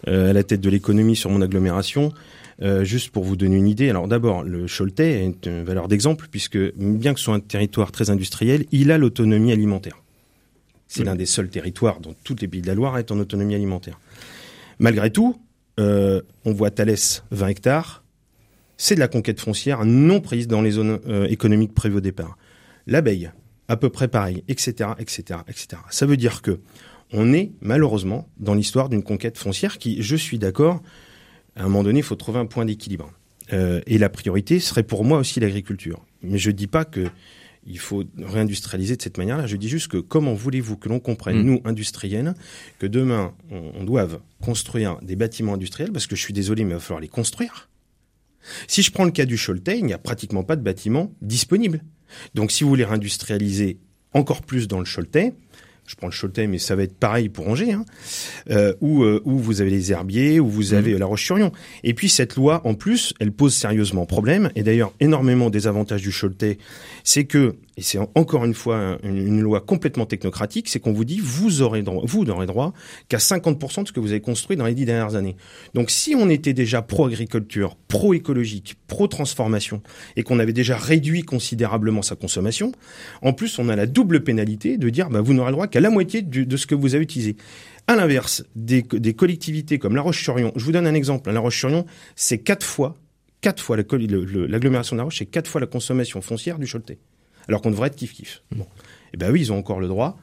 euh, 0.08 0.32
à 0.32 0.34
la 0.34 0.44
tête 0.44 0.62
de 0.62 0.70
l'économie 0.70 1.16
sur 1.16 1.30
mon 1.30 1.42
agglomération. 1.42 2.12
Euh, 2.62 2.84
juste 2.84 3.10
pour 3.10 3.24
vous 3.24 3.36
donner 3.36 3.58
une 3.58 3.68
idée, 3.68 3.90
alors 3.90 4.08
d'abord, 4.08 4.44
le 4.44 4.66
Choletais 4.68 5.26
est 5.26 5.46
une 5.46 5.64
valeur 5.64 5.88
d'exemple, 5.88 6.28
puisque 6.30 6.58
bien 6.76 7.14
que 7.14 7.20
ce 7.20 7.26
soit 7.26 7.36
un 7.36 7.40
territoire 7.40 7.92
très 7.92 8.10
industriel, 8.10 8.66
il 8.72 8.92
a 8.92 8.98
l'autonomie 8.98 9.52
alimentaire. 9.52 10.02
C'est 10.88 11.04
l'un 11.04 11.16
des 11.16 11.26
seuls 11.26 11.50
territoires 11.50 12.00
dans 12.00 12.14
tous 12.24 12.36
les 12.42 12.48
pays 12.48 12.62
de 12.62 12.68
la 12.68 12.76
Loire 12.76 12.96
à 12.96 13.00
être 13.00 13.12
en 13.12 13.20
autonomie 13.20 13.56
alimentaire. 13.56 14.00
Malgré 14.78 15.10
tout, 15.10 15.36
euh, 15.80 16.22
on 16.46 16.54
voit 16.54 16.70
Thalès 16.70 17.24
20 17.32 17.48
hectares, 17.48 18.04
c'est 18.78 18.96
de 18.96 19.00
la 19.00 19.08
conquête 19.08 19.40
foncière 19.40 19.86
non 19.86 20.22
prise 20.22 20.48
dans 20.48 20.62
les 20.62 20.72
zones 20.72 21.00
euh, 21.08 21.26
économiques 21.26 21.74
prévues 21.74 21.98
au 21.98 22.02
départ. 22.02 22.38
L'abeille, 22.88 23.32
à 23.68 23.78
peu 23.78 23.90
près 23.90 24.08
pareil, 24.08 24.44
etc., 24.48 24.92
etc., 25.00 25.40
etc. 25.48 25.82
Ça 25.90 26.06
veut 26.06 26.18
dire 26.18 26.42
que 26.42 26.60
on 27.12 27.32
est 27.34 27.52
malheureusement 27.62 28.28
dans 28.38 28.56
l'histoire 28.56 28.90
d'une 28.90 29.04
conquête 29.04 29.38
foncière 29.38 29.78
qui, 29.78 30.02
je 30.02 30.16
suis 30.16 30.40
d'accord, 30.40 30.82
à 31.56 31.62
un 31.62 31.64
moment 31.66 31.84
donné, 31.84 32.00
il 32.00 32.04
faut 32.04 32.16
trouver 32.16 32.40
un 32.40 32.48
point 32.48 32.66
d'équilibre. 32.66 33.12
Euh, 33.52 33.82
et 33.86 33.98
la 33.98 34.10
priorité 34.10 34.60
serait 34.60 34.84
pour 34.84 35.06
moi 35.06 35.20
aussi 35.20 35.40
l'agriculture. 35.40 36.04
Mais 36.24 36.38
je 36.38 36.50
ne 36.50 36.56
dis 36.56 36.68
pas 36.68 36.86
que 36.86 37.08
il 37.66 37.80
faut 37.80 38.04
réindustrialiser 38.18 38.98
de 38.98 39.02
cette 39.02 39.18
manière-là. 39.18 39.48
Je 39.48 39.56
dis 39.56 39.70
juste 39.70 39.88
que 39.88 39.98
comment 39.98 40.34
voulez-vous 40.34 40.76
que 40.76 40.90
l'on 40.90 41.00
comprenne, 41.00 41.38
mm. 41.38 41.46
nous, 41.46 41.62
industriels, 41.64 42.34
que 42.80 42.88
demain, 42.88 43.34
on, 43.52 43.72
on 43.76 43.84
doive 43.84 44.20
construire 44.42 44.98
des 45.02 45.16
bâtiments 45.16 45.54
industriels, 45.54 45.92
parce 45.92 46.08
que 46.08 46.16
je 46.16 46.22
suis 46.22 46.34
désolé, 46.34 46.66
mais 46.66 46.72
il 46.72 46.74
va 46.74 46.80
falloir 46.80 47.00
les 47.00 47.08
construire. 47.08 47.70
Si 48.74 48.82
je 48.82 48.90
prends 48.90 49.06
le 49.06 49.12
cas 49.12 49.26
du 49.26 49.38
Choletais, 49.38 49.78
il 49.78 49.86
n'y 49.86 49.94
a 49.94 50.00
pratiquement 50.00 50.44
pas 50.44 50.56
de 50.56 50.64
bâtiments 50.64 51.14
disponibles. 51.22 51.84
Donc 52.34 52.52
si 52.52 52.64
vous 52.64 52.72
voulez 52.72 52.86
réindustrialiser 52.86 53.78
encore 54.14 54.42
plus 54.42 54.68
dans 54.68 54.80
le 54.80 54.86
Choletais, 54.86 55.34
je 55.86 55.94
prends 55.94 56.08
le 56.08 56.14
Choletais, 56.20 56.48
mais 56.48 56.58
ça 56.58 56.76
va 56.76 56.82
être 56.82 56.96
pareil 56.96 57.30
pour 57.30 57.48
Angers, 57.48 57.74
hein, 57.74 57.86
euh, 58.50 58.74
où, 58.82 59.04
euh, 59.04 59.22
où 59.26 59.38
vous 59.38 59.62
avez 59.62 59.70
les 59.70 59.92
herbiers, 59.92 60.40
où 60.40 60.48
vous 60.48 60.74
avez 60.74 60.96
mmh. 60.96 60.98
la 60.98 61.06
Roche-sur-Yon. 61.06 61.52
Et 61.84 61.94
puis 61.94 62.10
cette 62.10 62.36
loi, 62.36 62.66
en 62.66 62.74
plus, 62.74 63.14
elle 63.20 63.32
pose 63.32 63.54
sérieusement 63.54 64.08
problème. 64.08 64.50
Et 64.56 64.64
d'ailleurs, 64.64 64.92
énormément 65.00 65.52
des 65.52 65.68
avantages 65.68 66.02
du 66.02 66.12
Choletais, 66.12 66.58
c'est 67.04 67.26
que 67.26 67.58
et 67.76 67.82
c'est 67.82 67.98
encore 67.98 68.46
une 68.46 68.54
fois 68.54 69.00
une, 69.04 69.42
loi 69.42 69.60
complètement 69.60 70.06
technocratique, 70.06 70.70
c'est 70.70 70.80
qu'on 70.80 70.94
vous 70.94 71.06
dit 71.06 71.20
vous 71.20 71.62
aurez 71.62 71.82
droit, 71.82 72.04
vous 72.06 72.24
n'aurez 72.24 72.46
droit 72.46 72.74
qu'à 73.10 73.18
50% 73.18 73.84
de 73.84 73.88
ce 73.88 73.94
que 73.94 74.00
vous 74.00 74.12
avez 74.12 74.22
construit 74.22 74.56
dans 74.56 74.66
les 74.66 74.76
dix 74.76 74.86
dernières 74.86 75.16
années. 75.16 75.36
Donc 75.74 75.90
si 75.90 76.16
on 76.16 76.30
était 76.30 76.54
déjà 76.54 76.82
pro-agriculture, 76.82 77.76
pro-écologique, 77.88 78.76
pro-transformation, 78.88 79.82
et 80.16 80.24
qu'on 80.24 80.40
avait 80.40 80.54
déjà 80.54 80.78
réduit 80.78 81.24
considérablement 81.24 82.04
sa 82.04 82.16
consommation, 82.16 82.72
en 83.22 83.34
plus 83.34 83.58
on 83.58 83.70
a 83.70 83.76
la 83.76 83.88
double 83.88 84.24
pénalité 84.24 84.78
de 84.78 84.90
dire 84.90 85.10
bah, 85.10 85.22
vous 85.22 85.34
n'aurez 85.34 85.52
droit 85.52 85.68
qu'à 85.68 85.80
la 85.80 85.90
moitié 85.90 86.22
de 86.22 86.58
ce 86.58 86.68
que 86.68 86.76
vous 86.76 86.94
avez 86.94 87.04
utilisé. 87.04 87.38
À 87.88 87.96
l'inverse, 87.96 88.46
des, 88.56 88.82
des, 88.82 89.14
collectivités 89.14 89.78
comme 89.78 89.96
La 89.96 90.02
Roche-sur-Yon, 90.02 90.54
je 90.56 90.64
vous 90.64 90.72
donne 90.72 90.88
un 90.88 90.94
exemple, 90.94 91.30
La 91.32 91.42
Roche-sur-Yon, 91.42 91.86
c'est 92.16 92.38
quatre 92.38 92.66
fois, 92.66 92.96
quatre 93.42 93.62
fois 93.62 93.76
l'agglomération 93.76 94.96
de 94.96 95.00
La 95.00 95.04
Roche, 95.04 95.18
c'est 95.18 95.26
quatre 95.26 95.50
fois 95.50 95.60
la 95.60 95.68
consommation 95.68 96.22
foncière 96.22 96.60
du 96.60 96.68
Choletais 96.68 97.00
alors 97.48 97.62
qu'on 97.62 97.72
devrait 97.72 97.88
être 97.88 97.98
kiff-kiff. 97.98 98.42
Bon. 98.52 98.64
Et 98.64 99.16
eh 99.16 99.18
ben 99.18 99.32
oui, 99.32 99.42
ils 99.42 99.52
ont 99.52 99.58
encore 99.58 99.80
le 99.80 99.88
droit 99.88 100.18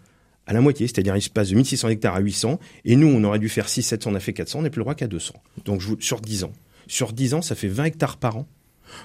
à 0.46 0.52
la 0.52 0.60
moitié, 0.60 0.88
c'est-à-dire 0.88 1.16
ils 1.16 1.22
se 1.22 1.30
passent 1.30 1.50
de 1.50 1.54
1600 1.54 1.88
hectares 1.90 2.16
à 2.16 2.20
800, 2.20 2.58
et 2.84 2.96
nous, 2.96 3.06
on 3.06 3.22
aurait 3.22 3.38
dû 3.38 3.48
faire 3.48 3.68
6, 3.68 3.82
700, 3.82 4.10
on 4.10 4.14
a 4.16 4.20
fait 4.20 4.32
400, 4.32 4.58
on 4.58 4.62
n'est 4.62 4.70
plus 4.70 4.80
le 4.80 4.84
droit 4.84 4.96
qu'à 4.96 5.06
200. 5.06 5.34
Donc 5.64 5.80
je 5.80 5.92
sur 6.00 6.20
10 6.20 6.44
ans. 6.44 6.52
Sur 6.88 7.12
10 7.12 7.34
ans, 7.34 7.42
ça 7.42 7.54
fait 7.54 7.68
20 7.68 7.84
hectares 7.84 8.16
par 8.16 8.36
an 8.36 8.48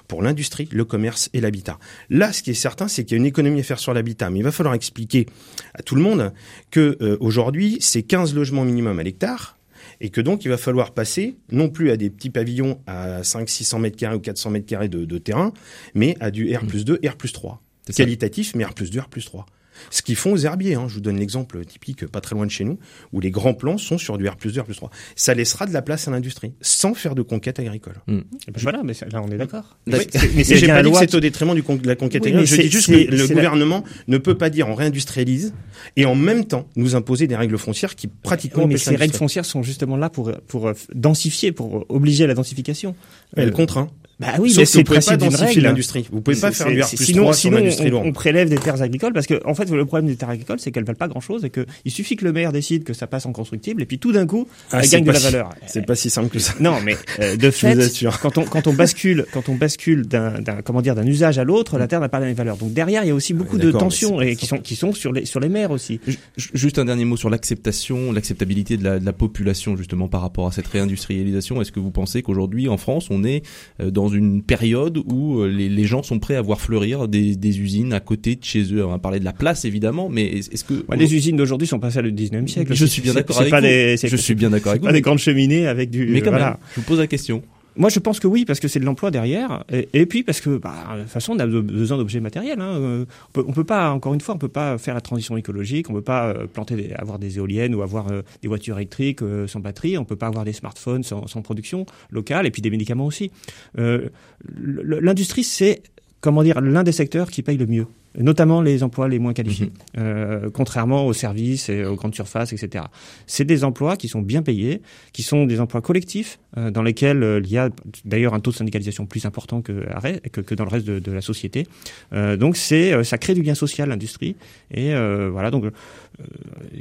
pour 0.08 0.22
l'industrie, 0.22 0.68
le 0.72 0.84
commerce 0.84 1.30
et 1.32 1.40
l'habitat. 1.40 1.78
Là, 2.10 2.32
ce 2.32 2.42
qui 2.42 2.50
est 2.50 2.54
certain, 2.54 2.88
c'est 2.88 3.04
qu'il 3.04 3.16
y 3.16 3.18
a 3.18 3.20
une 3.20 3.26
économie 3.26 3.60
à 3.60 3.62
faire 3.62 3.78
sur 3.78 3.94
l'habitat, 3.94 4.28
mais 4.30 4.40
il 4.40 4.42
va 4.42 4.50
falloir 4.50 4.74
expliquer 4.74 5.26
à 5.74 5.82
tout 5.82 5.94
le 5.94 6.02
monde 6.02 6.32
que 6.72 6.96
euh, 7.00 7.16
aujourd'hui, 7.20 7.76
c'est 7.78 8.02
15 8.02 8.34
logements 8.34 8.64
minimum 8.64 8.98
à 8.98 9.04
l'hectare, 9.04 9.56
et 10.00 10.10
que 10.10 10.20
donc 10.20 10.44
il 10.44 10.48
va 10.48 10.58
falloir 10.58 10.92
passer 10.92 11.36
non 11.52 11.68
plus 11.68 11.90
à 11.90 11.96
des 11.96 12.10
petits 12.10 12.30
pavillons 12.30 12.80
à 12.86 13.22
5 13.22 13.48
600 13.48 13.78
mètres 13.78 13.96
carrés 13.96 14.16
ou 14.16 14.20
400 14.20 14.50
mètres 14.50 14.66
carrés 14.66 14.88
de, 14.88 15.04
de 15.04 15.18
terrain, 15.18 15.52
mais 15.94 16.16
à 16.18 16.30
du 16.30 16.54
R 16.54 16.66
plus 16.66 16.84
2, 16.84 17.00
R 17.06 17.16
plus 17.16 17.32
3 17.32 17.62
qualitatif, 17.94 18.54
mais 18.54 18.64
R 18.64 18.74
plus 18.74 18.90
2, 18.90 19.00
R 19.00 19.08
plus 19.08 19.24
3. 19.24 19.46
Ce 19.90 20.02
qu'ils 20.02 20.16
font 20.16 20.32
aux 20.32 20.38
herbiers, 20.38 20.74
hein. 20.74 20.86
je 20.88 20.94
vous 20.94 21.00
donne 21.00 21.18
l'exemple 21.18 21.64
typique 21.64 22.06
pas 22.06 22.20
très 22.20 22.34
loin 22.34 22.46
de 22.46 22.50
chez 22.50 22.64
nous, 22.64 22.78
où 23.12 23.20
les 23.20 23.30
grands 23.30 23.54
plans 23.54 23.78
sont 23.78 23.98
sur 23.98 24.18
du 24.18 24.28
R 24.28 24.36
plus 24.36 24.52
2, 24.52 24.60
R 24.60 24.64
plus 24.64 24.76
3. 24.76 24.90
Ça 25.14 25.34
laissera 25.34 25.66
de 25.66 25.72
la 25.72 25.82
place 25.82 26.08
à 26.08 26.10
l'industrie, 26.10 26.52
sans 26.60 26.94
faire 26.94 27.14
de 27.14 27.22
conquête 27.22 27.58
agricole. 27.58 27.94
Hmm. 28.06 28.20
Eh 28.48 28.52
ben 28.52 28.60
voilà, 28.62 28.82
mais 28.82 28.94
là 29.10 29.22
on 29.22 29.30
est 29.30 29.36
d'accord. 29.36 29.78
mais 29.86 29.98
j'ai 30.44 30.66
pas 30.66 30.82
dit 30.82 30.90
que 30.90 30.98
c'est 30.98 31.14
au 31.14 31.20
détriment 31.20 31.54
du 31.54 31.62
de 31.62 31.86
la 31.86 31.96
conquête 31.96 32.22
agricole, 32.22 32.46
je 32.46 32.56
dis 32.56 32.70
juste 32.70 32.88
que 32.88 33.10
le 33.10 33.26
gouvernement 33.26 33.84
ne 34.08 34.18
peut 34.18 34.36
pas 34.36 34.50
dire 34.50 34.68
on 34.68 34.74
réindustrialise 34.74 35.54
et 35.96 36.06
en 36.06 36.14
même 36.14 36.44
temps 36.44 36.68
nous 36.76 36.94
imposer 36.94 37.26
des 37.26 37.36
règles 37.36 37.58
foncières 37.58 37.94
qui 37.94 38.08
pratiquement... 38.08 38.64
Oui, 38.64 38.70
mais 38.70 38.78
ces 38.78 38.96
règles 38.96 39.14
foncières 39.14 39.44
sont 39.44 39.62
justement 39.62 39.96
là 39.96 40.10
pour, 40.10 40.32
pour 40.46 40.72
densifier, 40.94 41.52
pour 41.52 41.84
obliger 41.88 42.24
à 42.24 42.26
la 42.26 42.34
densification. 42.34 42.94
Elle 43.36 43.48
euh, 43.48 43.52
contraint. 43.52 43.90
Bah 44.18 44.28
oui, 44.38 44.54
mais 44.56 44.64
c'est 44.64 44.78
le 44.78 44.84
principe 44.84 45.18
d'une 45.18 45.34
règle. 45.34 45.60
l'industrie. 45.60 46.06
Vous 46.10 46.22
pouvez 46.22 46.40
pas 46.40 46.50
faire 46.50 46.68
du 46.68 46.80
R 46.80 46.88
plus 46.88 47.04
sinon, 47.04 47.22
3 47.24 47.34
sinon 47.34 47.58
on, 47.92 48.06
on, 48.06 48.12
prélève 48.12 48.48
des 48.48 48.56
terres 48.56 48.80
agricoles 48.80 49.12
parce 49.12 49.26
que 49.26 49.42
en 49.44 49.54
fait 49.54 49.68
le 49.68 49.84
problème 49.84 50.06
des 50.06 50.16
terres 50.16 50.30
agricoles 50.30 50.58
c'est 50.58 50.72
qu'elles 50.72 50.84
valent 50.84 50.96
pas 50.96 51.08
grand 51.08 51.20
chose 51.20 51.44
et 51.44 51.50
que 51.50 51.66
il 51.84 51.90
suffit 51.90 52.16
que 52.16 52.24
le 52.24 52.32
maire 52.32 52.50
décide 52.50 52.84
que 52.84 52.94
ça 52.94 53.06
passe 53.06 53.26
en 53.26 53.32
constructible 53.32 53.82
et 53.82 53.84
puis 53.86 53.98
tout 53.98 54.12
d'un 54.12 54.26
coup 54.26 54.48
ah, 54.72 54.80
elles 54.82 54.88
gagnent 54.88 55.04
de 55.04 55.12
la 55.12 55.18
valeur. 55.18 55.50
C'est 55.66 55.84
pas 55.84 55.96
si 55.96 56.08
simple 56.08 56.30
que 56.30 56.38
ça. 56.38 56.54
Non, 56.60 56.76
mais 56.82 56.96
euh, 57.20 57.36
de 57.36 57.50
fait, 57.50 57.76
quand 58.22 58.38
on 58.38 58.44
quand 58.44 58.66
on 58.66 58.72
bascule 58.72 59.26
quand 59.32 59.50
on 59.50 59.54
bascule 59.54 60.06
d'un 60.06 60.32
comment 60.64 60.80
dire 60.80 60.94
d'un 60.94 61.06
usage 61.06 61.38
à 61.38 61.44
l'autre, 61.44 61.78
la 61.78 61.86
terre 61.86 62.00
n'a 62.00 62.08
pas 62.08 62.18
la 62.18 62.26
même 62.26 62.36
valeur. 62.36 62.56
Donc 62.56 62.72
derrière 62.72 63.04
il 63.04 63.08
y 63.08 63.10
a 63.10 63.14
aussi 63.14 63.34
beaucoup 63.34 63.58
de 63.58 63.70
tensions 63.70 64.22
et 64.22 64.34
qui 64.34 64.46
sont 64.46 64.58
qui 64.58 64.76
sont 64.76 64.94
sur 64.94 65.12
les 65.12 65.26
sur 65.26 65.40
les 65.40 65.50
maires 65.50 65.72
aussi. 65.72 66.00
Juste 66.36 66.78
un 66.78 66.86
dernier 66.86 67.04
mot 67.04 67.18
sur 67.18 67.28
l'acceptation, 67.28 68.12
l'acceptabilité 68.12 68.78
de 68.78 68.84
la, 68.84 68.98
de 68.98 69.04
la 69.04 69.12
population 69.12 69.76
justement 69.76 70.08
par 70.08 70.22
rapport 70.22 70.46
à 70.46 70.52
cette 70.52 70.68
réindustrialisation. 70.68 71.60
Est-ce 71.60 71.72
que 71.72 71.80
vous 71.80 71.90
pensez 71.90 72.22
qu'aujourd'hui 72.22 72.70
en 72.70 72.78
France 72.78 73.08
on 73.10 73.22
est 73.22 73.42
euh, 73.80 73.90
dans 74.06 74.14
une 74.14 74.42
période 74.42 74.98
où 74.98 75.40
euh, 75.40 75.48
les, 75.48 75.84
gens 75.84 76.02
sont 76.02 76.18
prêts 76.18 76.36
à 76.36 76.42
voir 76.42 76.60
fleurir 76.60 77.08
des, 77.08 77.60
usines 77.60 77.92
à 77.92 78.00
côté 78.00 78.36
de 78.36 78.44
chez 78.44 78.62
eux. 78.72 78.84
On 78.84 78.90
va 78.90 78.98
parler 78.98 79.18
de 79.18 79.24
la 79.24 79.32
place 79.32 79.64
évidemment, 79.64 80.08
mais 80.08 80.26
est-ce 80.26 80.64
que 80.64 80.84
les 80.94 81.14
usines 81.14 81.36
d'aujourd'hui 81.36 81.66
sont 81.66 81.78
passées 81.78 81.98
au 81.98 82.02
19e 82.02 82.46
siècle 82.46 82.74
Je 82.74 82.86
suis 82.86 83.02
bien 83.02 83.14
d'accord 83.14 83.40
avec 83.40 83.52
vous. 83.52 84.08
je 84.08 84.16
suis 84.16 84.34
bien 84.34 84.50
d'accord 84.50 84.70
avec 84.70 84.82
vous. 84.82 84.86
Pas 84.86 84.92
des 84.92 85.00
grandes 85.00 85.18
cheminées 85.18 85.66
avec 85.66 85.90
du. 85.90 86.06
Mais 86.06 86.20
quand 86.20 86.32
même, 86.32 86.56
je 86.74 86.80
vous 86.80 86.86
pose 86.86 86.98
la 86.98 87.06
question. 87.06 87.42
Moi, 87.76 87.90
je 87.90 87.98
pense 87.98 88.20
que 88.20 88.26
oui, 88.26 88.44
parce 88.44 88.60
que 88.60 88.68
c'est 88.68 88.78
de 88.80 88.84
l'emploi 88.84 89.10
derrière, 89.10 89.64
et, 89.70 90.06
puis 90.06 90.22
parce 90.22 90.40
que, 90.40 90.56
bah, 90.56 90.94
de 90.96 91.02
toute 91.02 91.10
façon, 91.10 91.34
on 91.34 91.38
a 91.38 91.46
besoin 91.46 91.98
d'objets 91.98 92.20
matériels. 92.20 92.60
Hein. 92.60 92.74
Euh, 92.76 93.04
on, 93.34 93.42
peut, 93.42 93.52
peut 93.52 93.64
pas, 93.64 93.90
encore 93.90 94.14
une 94.14 94.20
fois, 94.20 94.34
on 94.34 94.38
peut 94.38 94.48
pas 94.48 94.78
faire 94.78 94.94
la 94.94 95.00
transition 95.00 95.36
écologique, 95.36 95.90
on 95.90 95.92
peut 95.92 96.02
pas 96.02 96.28
euh, 96.28 96.46
planter, 96.46 96.94
avoir 96.94 97.18
des 97.18 97.36
éoliennes 97.36 97.74
ou 97.74 97.82
avoir 97.82 98.06
des 98.42 98.48
voitures 98.48 98.76
électriques 98.76 99.20
sans 99.46 99.60
batterie, 99.60 99.98
on 99.98 100.04
peut 100.04 100.16
pas 100.16 100.28
avoir 100.28 100.44
des 100.44 100.52
smartphones 100.52 101.02
sans, 101.02 101.26
sans 101.26 101.42
production 101.42 101.86
locale, 102.10 102.46
et 102.46 102.50
puis 102.50 102.62
des 102.62 102.70
médicaments 102.70 103.06
aussi. 103.06 103.30
L'industrie, 103.74 105.44
c'est 105.44 105.82
comment 106.20 106.42
dire 106.42 106.60
l'un 106.60 106.82
des 106.82 106.92
secteurs 106.92 107.30
qui 107.30 107.42
paye 107.42 107.56
le 107.56 107.66
mieux 107.66 107.86
notamment 108.18 108.62
les 108.62 108.82
emplois 108.82 109.08
les 109.08 109.18
moins 109.18 109.32
qualifiés, 109.32 109.72
mhm. 109.96 110.02
euh, 110.02 110.50
contrairement 110.50 111.06
aux 111.06 111.12
services 111.12 111.68
et 111.68 111.84
aux 111.84 111.96
grandes 111.96 112.14
surfaces, 112.14 112.52
etc. 112.52 112.84
C'est 113.26 113.44
des 113.44 113.64
emplois 113.64 113.96
qui 113.96 114.08
sont 114.08 114.22
bien 114.22 114.42
payés, 114.42 114.82
qui 115.12 115.22
sont 115.22 115.46
des 115.46 115.60
emplois 115.60 115.80
collectifs, 115.80 116.38
euh, 116.58 116.70
dans 116.70 116.82
lesquels 116.82 117.22
euh, 117.22 117.40
il 117.44 117.50
y 117.50 117.58
a 117.58 117.68
d'ailleurs 118.06 118.32
un 118.32 118.40
taux 118.40 118.50
de 118.50 118.56
syndicalisation 118.56 119.04
plus 119.04 119.26
important 119.26 119.60
que, 119.60 119.84
que, 120.32 120.40
que 120.40 120.54
dans 120.54 120.64
le 120.64 120.70
reste 120.70 120.86
de, 120.86 120.98
de 120.98 121.12
la 121.12 121.20
société. 121.20 121.66
Euh, 122.14 122.38
donc 122.38 122.56
c'est, 122.56 123.04
ça 123.04 123.18
crée 123.18 123.34
du 123.34 123.42
lien 123.42 123.54
social, 123.54 123.90
l'industrie, 123.90 124.36
et 124.72 124.94
voilà 125.30 125.50
donc. 125.50 125.64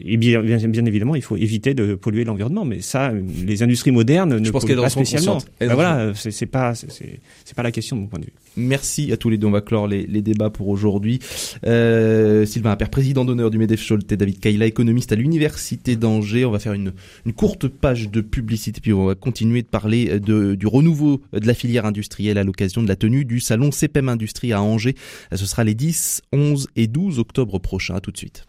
Et 0.05 0.15
bien, 0.15 0.41
bien, 0.41 0.85
évidemment, 0.85 1.15
il 1.15 1.21
faut 1.21 1.35
éviter 1.35 1.73
de 1.73 1.95
polluer 1.95 2.23
l'environnement, 2.23 2.63
mais 2.63 2.79
ça, 2.79 3.11
les 3.11 3.63
industries 3.63 3.91
modernes 3.91 4.37
ne 4.37 4.49
polluent 4.49 4.77
pas 4.77 4.89
spécialement. 4.89 5.39
Ben 5.59 5.73
voilà, 5.73 6.13
c'est 6.15 6.45
pas, 6.45 6.73
c'est 6.73 7.55
pas 7.55 7.63
la 7.63 7.71
question 7.71 7.97
de 7.97 8.01
mon 8.03 8.07
point 8.07 8.19
de 8.19 8.25
vue. 8.25 8.33
Merci 8.55 9.11
à 9.11 9.17
tous 9.17 9.29
les 9.29 9.37
deux. 9.37 9.47
On 9.47 9.51
va 9.51 9.59
clore 9.59 9.87
les, 9.87 10.07
les 10.07 10.21
débats 10.21 10.49
pour 10.49 10.69
aujourd'hui. 10.69 11.19
Euh, 11.65 12.45
Sylvain 12.45 12.71
Appert, 12.71 12.89
président 12.89 13.25
d'honneur 13.25 13.49
du 13.49 13.57
MEDEF 13.57 13.81
Scholte, 13.81 14.13
David 14.13 14.39
Kaila, 14.39 14.65
économiste 14.65 15.11
à 15.11 15.15
l'Université 15.15 15.95
d'Angers. 15.95 16.45
On 16.45 16.51
va 16.51 16.59
faire 16.59 16.73
une, 16.73 16.93
courte 17.35 17.67
page 17.67 18.09
de 18.09 18.21
publicité, 18.21 18.81
puis 18.81 18.93
on 18.93 19.05
va 19.05 19.15
continuer 19.15 19.61
de 19.61 19.67
parler 19.67 20.19
du 20.19 20.67
renouveau 20.67 21.21
de 21.33 21.45
la 21.45 21.53
filière 21.53 21.85
industrielle 21.85 22.37
à 22.37 22.43
l'occasion 22.43 22.81
de 22.81 22.87
la 22.87 22.95
tenue 22.95 23.25
du 23.25 23.39
salon 23.39 23.71
CPM 23.71 24.09
Industrie 24.09 24.53
à 24.53 24.61
Angers. 24.61 24.95
Ce 25.33 25.45
sera 25.45 25.63
les 25.63 25.75
10, 25.75 26.21
11 26.31 26.67
et 26.75 26.87
12 26.87 27.19
octobre 27.19 27.59
prochains. 27.59 27.95
À 27.95 27.99
tout 27.99 28.11
de 28.11 28.17
suite. 28.17 28.45